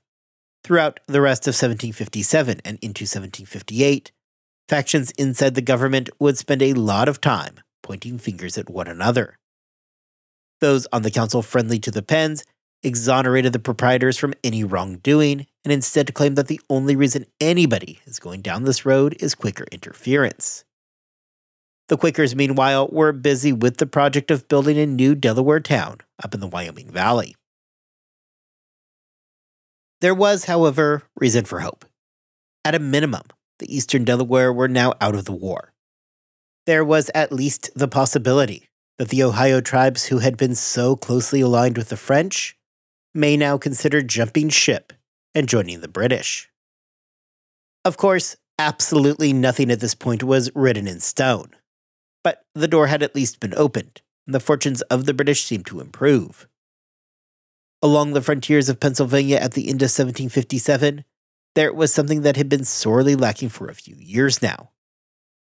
throughout 0.64 1.00
the 1.06 1.20
rest 1.20 1.46
of 1.46 1.52
1757 1.52 2.60
and 2.64 2.78
into 2.80 3.02
1758, 3.02 4.12
factions 4.68 5.10
inside 5.12 5.54
the 5.54 5.62
government 5.62 6.08
would 6.18 6.38
spend 6.38 6.62
a 6.62 6.74
lot 6.74 7.08
of 7.08 7.20
time 7.20 7.60
pointing 7.82 8.18
fingers 8.18 8.56
at 8.56 8.70
one 8.70 8.86
another. 8.86 9.38
Those 10.60 10.86
on 10.92 11.02
the 11.02 11.10
council 11.10 11.42
friendly 11.42 11.78
to 11.80 11.90
the 11.90 12.02
Penns 12.02 12.44
exonerated 12.82 13.52
the 13.52 13.58
proprietors 13.58 14.16
from 14.16 14.34
any 14.42 14.64
wrongdoing 14.64 15.46
and 15.64 15.72
instead 15.72 16.14
claimed 16.14 16.36
that 16.36 16.48
the 16.48 16.60
only 16.68 16.96
reason 16.96 17.26
anybody 17.40 18.00
is 18.06 18.18
going 18.18 18.42
down 18.42 18.64
this 18.64 18.84
road 18.84 19.16
is 19.20 19.34
Quaker 19.34 19.66
interference. 19.70 20.64
The 21.88 21.96
Quakers, 21.96 22.34
meanwhile, 22.34 22.88
were 22.88 23.12
busy 23.12 23.52
with 23.52 23.76
the 23.76 23.86
project 23.86 24.30
of 24.30 24.48
building 24.48 24.78
a 24.78 24.86
new 24.86 25.14
Delaware 25.14 25.60
town 25.60 25.98
up 26.22 26.32
in 26.32 26.40
the 26.40 26.46
Wyoming 26.46 26.90
Valley. 26.90 27.34
There 30.02 30.14
was, 30.16 30.46
however, 30.46 31.04
reason 31.14 31.44
for 31.44 31.60
hope. 31.60 31.84
At 32.64 32.74
a 32.74 32.80
minimum, 32.80 33.22
the 33.60 33.72
eastern 33.72 34.02
Delaware 34.04 34.52
were 34.52 34.66
now 34.66 34.94
out 35.00 35.14
of 35.14 35.26
the 35.26 35.32
war. 35.32 35.72
There 36.66 36.84
was 36.84 37.08
at 37.14 37.30
least 37.30 37.70
the 37.76 37.86
possibility 37.86 38.68
that 38.98 39.10
the 39.10 39.22
Ohio 39.22 39.60
tribes 39.60 40.06
who 40.06 40.18
had 40.18 40.36
been 40.36 40.56
so 40.56 40.96
closely 40.96 41.40
aligned 41.40 41.78
with 41.78 41.88
the 41.88 41.96
French 41.96 42.58
may 43.14 43.36
now 43.36 43.56
consider 43.56 44.02
jumping 44.02 44.48
ship 44.48 44.92
and 45.36 45.48
joining 45.48 45.82
the 45.82 45.88
British. 45.88 46.50
Of 47.84 47.96
course, 47.96 48.34
absolutely 48.58 49.32
nothing 49.32 49.70
at 49.70 49.78
this 49.78 49.94
point 49.94 50.24
was 50.24 50.50
written 50.52 50.88
in 50.88 50.98
stone, 50.98 51.54
but 52.24 52.44
the 52.56 52.66
door 52.66 52.88
had 52.88 53.04
at 53.04 53.14
least 53.14 53.38
been 53.38 53.54
opened, 53.54 54.02
and 54.26 54.34
the 54.34 54.40
fortunes 54.40 54.82
of 54.82 55.06
the 55.06 55.14
British 55.14 55.44
seemed 55.44 55.66
to 55.66 55.80
improve. 55.80 56.48
Along 57.82 58.12
the 58.12 58.22
frontiers 58.22 58.68
of 58.68 58.78
Pennsylvania 58.78 59.38
at 59.38 59.54
the 59.54 59.62
end 59.62 59.82
of 59.82 59.86
1757, 59.86 61.04
there 61.56 61.72
was 61.72 61.92
something 61.92 62.22
that 62.22 62.36
had 62.36 62.48
been 62.48 62.64
sorely 62.64 63.16
lacking 63.16 63.48
for 63.48 63.68
a 63.68 63.74
few 63.74 63.96
years 63.98 64.40
now 64.40 64.70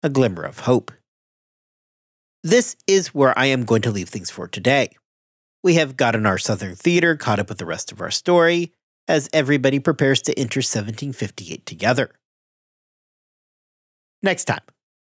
a 0.03 0.09
glimmer 0.09 0.43
of 0.43 0.59
hope. 0.59 0.91
This 2.43 2.75
is 2.85 3.15
where 3.15 3.37
I 3.39 3.47
am 3.47 3.65
going 3.65 3.81
to 3.83 3.91
leave 3.91 4.09
things 4.09 4.29
for 4.29 4.47
today. 4.47 4.89
We 5.63 5.75
have 5.75 5.97
gotten 5.97 6.27
our 6.27 6.37
Southern 6.37 6.75
theater 6.75 7.15
caught 7.15 7.39
up 7.39 7.49
with 7.49 7.57
the 7.57 7.65
rest 7.65 7.91
of 7.91 8.01
our 8.01 8.11
story 8.11 8.71
as 9.07 9.29
everybody 9.33 9.79
prepares 9.79 10.21
to 10.23 10.37
enter 10.37 10.59
1758 10.59 11.65
together. 11.65 12.11
Next 14.21 14.45
time, 14.45 14.61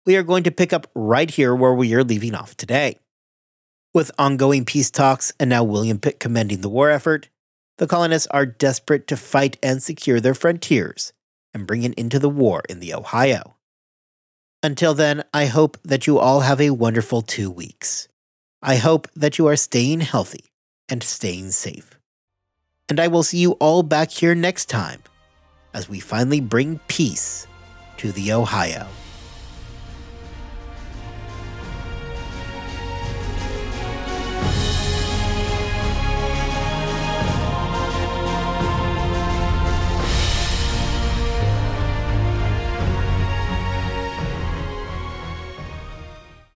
we 0.05 0.17
are 0.17 0.23
going 0.23 0.43
to 0.43 0.51
pick 0.51 0.75
up 0.75 0.89
right 0.95 1.31
here 1.31 1.55
where 1.55 1.73
we 1.73 1.95
are 1.95 2.05
leaving 2.05 2.35
off 2.35 2.55
today. 2.55 2.99
With 3.95 4.11
ongoing 4.19 4.65
peace 4.65 4.91
talks 4.91 5.35
and 5.39 5.51
now 5.51 5.65
William 5.65 5.99
Pitt 5.99 6.19
commending 6.19 6.63
the 6.63 6.71
war 6.71 6.89
effort, 6.89 7.29
the 7.77 7.87
colonists 7.87 8.27
are 8.29 8.47
desperate 8.47 9.07
to 9.09 9.19
fight 9.19 9.59
and 9.63 9.83
secure 9.83 10.19
their 10.19 10.35
frontiers 10.35 11.13
and 11.53 11.67
bring 11.67 11.85
an 11.85 11.93
end 11.95 12.11
to 12.13 12.19
the 12.19 12.31
war 12.31 12.63
in 12.71 12.81
the 12.81 12.95
Ohio. 12.95 13.57
Until 14.63 14.95
then, 14.95 15.25
I 15.35 15.45
hope 15.45 15.77
that 15.85 16.07
you 16.07 16.19
all 16.19 16.41
have 16.41 16.59
a 16.59 16.71
wonderful 16.71 17.21
two 17.21 17.51
weeks. 17.51 18.09
I 18.63 18.77
hope 18.77 19.09
that 19.15 19.37
you 19.37 19.47
are 19.47 19.57
staying 19.57 20.01
healthy 20.01 20.53
and 20.89 21.03
staying 21.03 21.51
safe. 21.51 21.99
And 22.89 22.99
I 22.99 23.09
will 23.09 23.23
see 23.23 23.39
you 23.39 23.53
all 23.53 23.83
back 23.83 24.11
here 24.11 24.35
next 24.35 24.71
time 24.71 25.03
as 25.75 25.91
we 25.91 26.01
finally 26.01 26.41
bring 26.41 26.81
peace 26.89 27.47
to 27.99 28.11
the 28.13 28.33
Ohio. 28.33 28.87